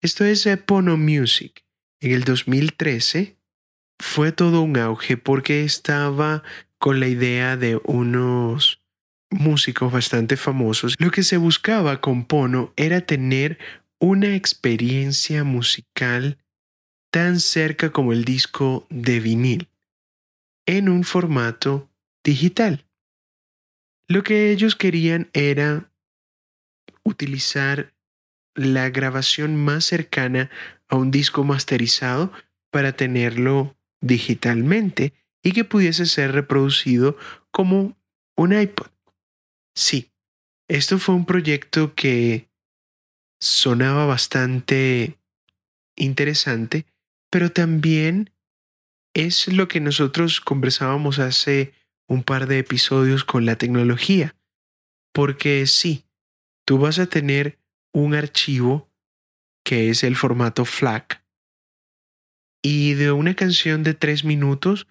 Esto 0.00 0.24
es 0.24 0.46
Pono 0.66 0.96
Music. 0.96 1.64
En 1.98 2.12
el 2.12 2.22
2013 2.22 3.36
fue 3.98 4.30
todo 4.30 4.62
un 4.62 4.78
auge 4.78 5.16
porque 5.16 5.64
estaba 5.64 6.44
con 6.78 7.00
la 7.00 7.08
idea 7.08 7.56
de 7.56 7.80
unos 7.82 8.84
músicos 9.30 9.92
bastante 9.92 10.36
famosos. 10.36 10.94
Lo 11.00 11.10
que 11.10 11.24
se 11.24 11.36
buscaba 11.36 12.00
con 12.00 12.24
Pono 12.24 12.72
era 12.76 13.00
tener 13.00 13.58
una 13.98 14.36
experiencia 14.36 15.42
musical 15.42 16.38
tan 17.10 17.40
cerca 17.40 17.90
como 17.90 18.12
el 18.12 18.24
disco 18.24 18.86
de 18.90 19.18
vinil, 19.18 19.68
en 20.66 20.88
un 20.88 21.02
formato 21.02 21.90
digital. 22.22 22.85
Lo 24.08 24.22
que 24.22 24.52
ellos 24.52 24.76
querían 24.76 25.30
era 25.32 25.90
utilizar 27.02 27.94
la 28.54 28.88
grabación 28.90 29.56
más 29.56 29.84
cercana 29.84 30.50
a 30.88 30.96
un 30.96 31.10
disco 31.10 31.44
masterizado 31.44 32.32
para 32.70 32.92
tenerlo 32.92 33.76
digitalmente 34.00 35.12
y 35.42 35.52
que 35.52 35.64
pudiese 35.64 36.06
ser 36.06 36.32
reproducido 36.32 37.16
como 37.50 37.96
un 38.36 38.52
iPod. 38.52 38.90
Sí, 39.74 40.12
esto 40.68 40.98
fue 40.98 41.14
un 41.14 41.26
proyecto 41.26 41.94
que 41.94 42.48
sonaba 43.40 44.06
bastante 44.06 45.18
interesante, 45.96 46.86
pero 47.30 47.50
también 47.50 48.30
es 49.14 49.48
lo 49.48 49.68
que 49.68 49.80
nosotros 49.80 50.40
conversábamos 50.40 51.18
hace 51.18 51.72
un 52.08 52.22
par 52.22 52.46
de 52.46 52.58
episodios 52.58 53.24
con 53.24 53.46
la 53.46 53.56
tecnología. 53.56 54.36
Porque 55.12 55.66
sí, 55.66 56.04
tú 56.64 56.78
vas 56.78 56.98
a 56.98 57.06
tener 57.06 57.58
un 57.92 58.14
archivo 58.14 58.90
que 59.64 59.90
es 59.90 60.04
el 60.04 60.16
formato 60.16 60.64
FLAC. 60.64 61.24
Y 62.62 62.94
de 62.94 63.12
una 63.12 63.34
canción 63.34 63.82
de 63.82 63.94
tres 63.94 64.24
minutos 64.24 64.86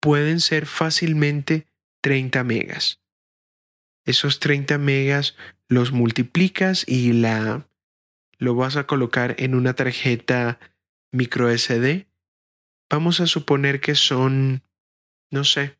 pueden 0.00 0.40
ser 0.40 0.66
fácilmente 0.66 1.66
30 2.02 2.44
megas. 2.44 3.00
Esos 4.04 4.40
30 4.40 4.78
megas 4.78 5.36
los 5.68 5.92
multiplicas 5.92 6.84
y 6.86 7.12
la 7.12 7.68
lo 8.38 8.54
vas 8.54 8.76
a 8.76 8.86
colocar 8.86 9.34
en 9.38 9.54
una 9.54 9.74
tarjeta 9.74 10.58
micro 11.12 11.50
SD. 11.50 12.06
Vamos 12.90 13.20
a 13.20 13.26
suponer 13.26 13.80
que 13.80 13.94
son, 13.94 14.62
no 15.30 15.44
sé, 15.44 15.77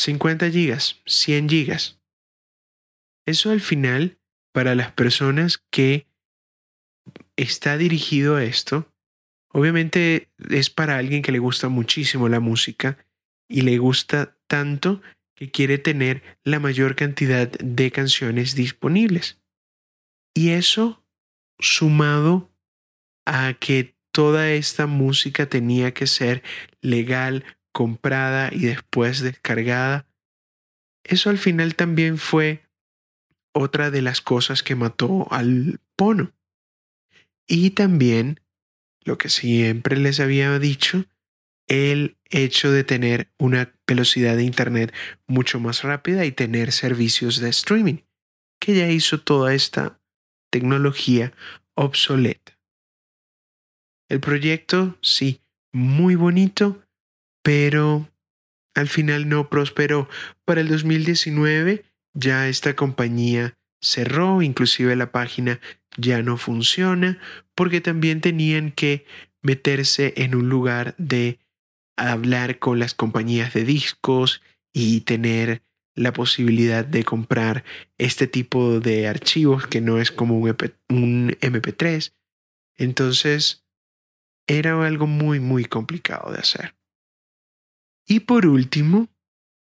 50 0.00 0.50
gigas, 0.50 1.00
100 1.06 1.48
gigas. 1.48 2.00
Eso 3.26 3.50
al 3.50 3.60
final, 3.60 4.18
para 4.52 4.74
las 4.74 4.92
personas 4.92 5.62
que 5.70 6.06
está 7.36 7.76
dirigido 7.76 8.36
a 8.36 8.44
esto, 8.44 8.90
obviamente 9.52 10.30
es 10.48 10.70
para 10.70 10.96
alguien 10.96 11.22
que 11.22 11.32
le 11.32 11.38
gusta 11.38 11.68
muchísimo 11.68 12.28
la 12.28 12.40
música 12.40 12.98
y 13.48 13.60
le 13.60 13.78
gusta 13.78 14.38
tanto 14.46 15.02
que 15.34 15.50
quiere 15.50 15.78
tener 15.78 16.22
la 16.44 16.60
mayor 16.60 16.96
cantidad 16.96 17.48
de 17.50 17.90
canciones 17.90 18.54
disponibles. 18.54 19.38
Y 20.34 20.50
eso 20.50 21.04
sumado 21.58 22.50
a 23.26 23.54
que 23.54 23.94
toda 24.12 24.50
esta 24.50 24.86
música 24.86 25.46
tenía 25.46 25.92
que 25.92 26.06
ser 26.06 26.42
legal, 26.80 27.44
comprada 27.72 28.50
y 28.52 28.60
después 28.60 29.20
descargada, 29.20 30.06
eso 31.04 31.30
al 31.30 31.38
final 31.38 31.74
también 31.74 32.18
fue 32.18 32.62
otra 33.52 33.90
de 33.90 34.02
las 34.02 34.20
cosas 34.20 34.62
que 34.62 34.74
mató 34.74 35.26
al 35.30 35.80
Pono. 35.96 36.32
Y 37.46 37.70
también, 37.70 38.40
lo 39.04 39.18
que 39.18 39.28
siempre 39.28 39.96
les 39.96 40.20
había 40.20 40.58
dicho, 40.58 41.04
el 41.66 42.16
hecho 42.30 42.70
de 42.70 42.84
tener 42.84 43.32
una 43.38 43.72
velocidad 43.86 44.36
de 44.36 44.44
Internet 44.44 44.94
mucho 45.26 45.60
más 45.60 45.82
rápida 45.82 46.24
y 46.24 46.32
tener 46.32 46.72
servicios 46.72 47.40
de 47.40 47.48
streaming, 47.48 47.98
que 48.60 48.76
ya 48.76 48.88
hizo 48.88 49.20
toda 49.20 49.54
esta 49.54 50.00
tecnología 50.50 51.32
obsoleta. 51.74 52.58
El 54.08 54.20
proyecto, 54.20 54.98
sí, 55.02 55.42
muy 55.72 56.16
bonito, 56.16 56.82
pero 57.42 58.08
al 58.74 58.88
final 58.88 59.28
no 59.28 59.48
prosperó. 59.48 60.08
Para 60.44 60.60
el 60.60 60.68
2019 60.68 61.84
ya 62.14 62.48
esta 62.48 62.74
compañía 62.74 63.56
cerró, 63.80 64.42
inclusive 64.42 64.94
la 64.96 65.12
página 65.12 65.60
ya 65.96 66.22
no 66.22 66.36
funciona, 66.36 67.18
porque 67.54 67.80
también 67.80 68.20
tenían 68.20 68.72
que 68.72 69.06
meterse 69.42 70.12
en 70.16 70.34
un 70.34 70.48
lugar 70.48 70.94
de 70.98 71.38
hablar 71.96 72.58
con 72.58 72.78
las 72.78 72.94
compañías 72.94 73.52
de 73.54 73.64
discos 73.64 74.42
y 74.72 75.02
tener 75.02 75.62
la 75.94 76.12
posibilidad 76.12 76.84
de 76.84 77.04
comprar 77.04 77.64
este 77.98 78.26
tipo 78.26 78.80
de 78.80 79.08
archivos 79.08 79.66
que 79.66 79.80
no 79.80 79.98
es 79.98 80.10
como 80.10 80.38
un, 80.38 80.48
MP3. 80.48 82.12
Entonces, 82.76 83.64
era 84.46 84.84
algo 84.86 85.06
muy, 85.06 85.40
muy 85.40 85.64
complicado 85.64 86.32
de 86.32 86.38
hacer. 86.38 86.74
Y 88.10 88.18
por 88.18 88.44
último, 88.44 89.08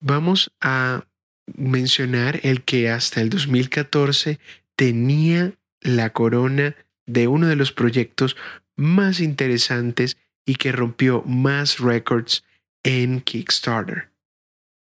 vamos 0.00 0.54
a 0.62 1.06
mencionar 1.54 2.40
el 2.44 2.64
que 2.64 2.88
hasta 2.88 3.20
el 3.20 3.28
2014 3.28 4.40
tenía 4.74 5.52
la 5.82 6.14
corona 6.14 6.74
de 7.04 7.28
uno 7.28 7.46
de 7.46 7.56
los 7.56 7.72
proyectos 7.72 8.38
más 8.74 9.20
interesantes 9.20 10.16
y 10.46 10.54
que 10.54 10.72
rompió 10.72 11.22
más 11.26 11.78
récords 11.78 12.42
en 12.82 13.20
Kickstarter. 13.20 14.10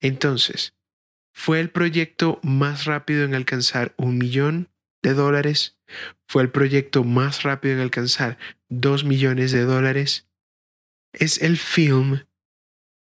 Entonces, 0.03 0.75
fue 1.33 1.61
el 1.61 1.71
proyecto 1.71 2.41
más 2.43 2.85
rápido 2.85 3.25
en 3.25 3.35
alcanzar 3.35 3.95
un 3.97 4.19
millón 4.19 4.69
de 5.03 5.15
dólares, 5.15 5.79
fue 6.29 6.43
el 6.43 6.51
proyecto 6.51 7.05
más 7.05 7.43
rápido 7.43 7.73
en 7.73 7.81
alcanzar 7.81 8.37
dos 8.69 9.05
millones 9.05 9.51
de 9.51 9.63
dólares. 9.63 10.29
Es 11.15 11.41
el 11.41 11.57
film 11.57 12.21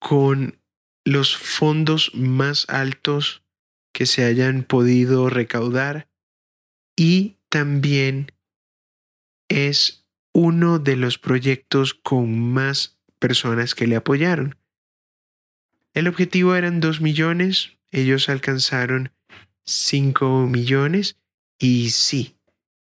con 0.02 0.58
los 1.04 1.36
fondos 1.36 2.10
más 2.14 2.68
altos 2.68 3.44
que 3.92 4.06
se 4.06 4.24
hayan 4.24 4.64
podido 4.64 5.30
recaudar 5.30 6.08
y 6.96 7.36
también 7.48 8.32
es 9.48 10.04
uno 10.34 10.80
de 10.80 10.96
los 10.96 11.18
proyectos 11.18 11.94
con 11.94 12.52
más 12.52 12.98
personas 13.20 13.74
que 13.76 13.86
le 13.86 13.96
apoyaron. 13.96 14.58
El 15.94 16.08
objetivo 16.08 16.56
eran 16.56 16.80
2 16.80 17.00
millones, 17.00 17.78
ellos 17.92 18.28
alcanzaron 18.28 19.12
5 19.66 20.48
millones 20.48 21.16
y 21.58 21.90
sí, 21.90 22.36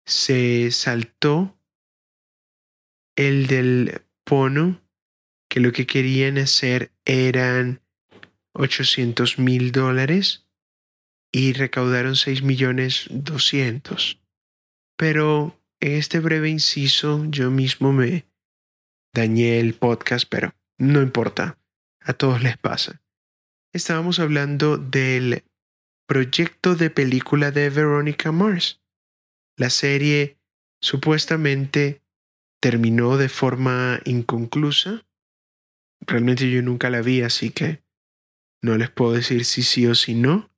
se 0.04 0.70
saltó 0.72 1.56
el 3.14 3.46
del 3.46 4.02
Pono 4.24 4.83
que 5.54 5.60
lo 5.60 5.70
que 5.70 5.86
querían 5.86 6.36
hacer 6.38 6.90
eran 7.04 7.80
800 8.54 9.38
mil 9.38 9.70
dólares 9.70 10.48
y 11.30 11.52
recaudaron 11.52 12.16
6 12.16 12.42
millones 12.42 13.06
200. 13.10 14.20
Pero 14.96 15.56
en 15.78 15.92
este 15.92 16.18
breve 16.18 16.50
inciso 16.50 17.24
yo 17.26 17.52
mismo 17.52 17.92
me 17.92 18.26
dañé 19.14 19.60
el 19.60 19.74
podcast, 19.74 20.26
pero 20.28 20.56
no 20.76 21.00
importa, 21.00 21.56
a 22.00 22.14
todos 22.14 22.42
les 22.42 22.58
pasa. 22.58 23.00
Estábamos 23.72 24.18
hablando 24.18 24.76
del 24.76 25.44
proyecto 26.08 26.74
de 26.74 26.90
película 26.90 27.52
de 27.52 27.70
Veronica 27.70 28.32
Mars. 28.32 28.82
La 29.56 29.70
serie 29.70 30.36
supuestamente 30.80 32.02
terminó 32.60 33.16
de 33.16 33.28
forma 33.28 34.00
inconclusa 34.04 35.06
realmente 36.06 36.50
yo 36.50 36.62
nunca 36.62 36.90
la 36.90 37.02
vi, 37.02 37.22
así 37.22 37.50
que 37.50 37.82
no 38.62 38.76
les 38.76 38.90
puedo 38.90 39.12
decir 39.12 39.44
si 39.44 39.62
sí 39.62 39.86
o 39.86 39.94
si 39.94 40.14
no. 40.14 40.50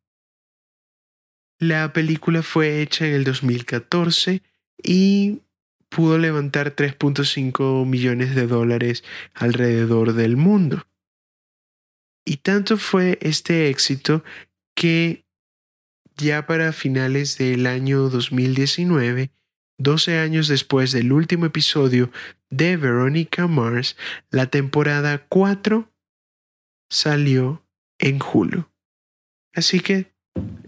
La 1.58 1.92
película 1.92 2.42
fue 2.42 2.82
hecha 2.82 3.06
en 3.06 3.14
el 3.14 3.24
2014 3.24 4.42
y 4.82 5.40
pudo 5.88 6.18
levantar 6.18 6.76
3.5 6.76 7.86
millones 7.86 8.34
de 8.34 8.46
dólares 8.46 9.04
alrededor 9.34 10.12
del 10.12 10.36
mundo. 10.36 10.86
Y 12.24 12.38
tanto 12.38 12.76
fue 12.76 13.18
este 13.22 13.68
éxito 13.70 14.24
que 14.74 15.24
ya 16.16 16.46
para 16.46 16.72
finales 16.72 17.38
del 17.38 17.66
año 17.66 18.08
2019, 18.08 19.30
12 19.78 20.18
años 20.18 20.48
después 20.48 20.92
del 20.92 21.12
último 21.12 21.46
episodio 21.46 22.10
de 22.50 22.76
Veronica 22.76 23.46
Mars, 23.46 23.96
la 24.30 24.46
temporada 24.46 25.26
4 25.28 25.92
salió 26.90 27.66
en 27.98 28.20
Hulu. 28.22 28.68
Así 29.54 29.80
que 29.80 30.12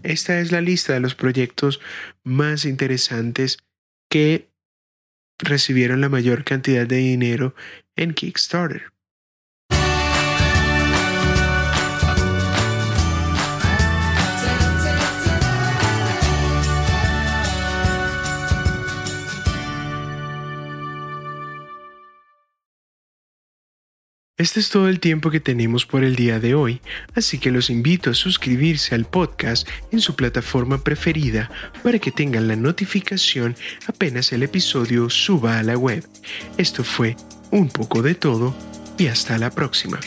esta 0.03 0.39
es 0.39 0.51
la 0.51 0.61
lista 0.61 0.93
de 0.93 0.99
los 0.99 1.15
proyectos 1.15 1.79
más 2.23 2.65
interesantes 2.65 3.59
que 4.09 4.49
recibieron 5.37 6.01
la 6.01 6.09
mayor 6.09 6.43
cantidad 6.43 6.87
de 6.87 6.97
dinero 6.97 7.55
en 7.95 8.13
Kickstarter. 8.13 8.91
Este 24.39 24.61
es 24.61 24.69
todo 24.69 24.87
el 24.87 25.01
tiempo 25.01 25.31
que 25.31 25.41
tenemos 25.41 25.85
por 25.85 26.05
el 26.05 26.15
día 26.15 26.39
de 26.39 26.55
hoy, 26.55 26.79
así 27.13 27.39
que 27.39 27.51
los 27.51 27.69
invito 27.69 28.09
a 28.09 28.13
suscribirse 28.13 28.95
al 28.95 29.03
podcast 29.03 29.67
en 29.91 29.99
su 29.99 30.15
plataforma 30.15 30.81
preferida 30.81 31.51
para 31.83 31.99
que 31.99 32.09
tengan 32.09 32.47
la 32.47 32.55
notificación 32.55 33.57
apenas 33.85 34.31
el 34.31 34.43
episodio 34.43 35.09
suba 35.09 35.59
a 35.59 35.63
la 35.63 35.77
web. 35.77 36.07
Esto 36.57 36.85
fue 36.85 37.17
un 37.51 37.67
poco 37.67 38.01
de 38.01 38.15
todo 38.15 38.55
y 38.97 39.07
hasta 39.07 39.37
la 39.37 39.49
próxima. 39.51 39.99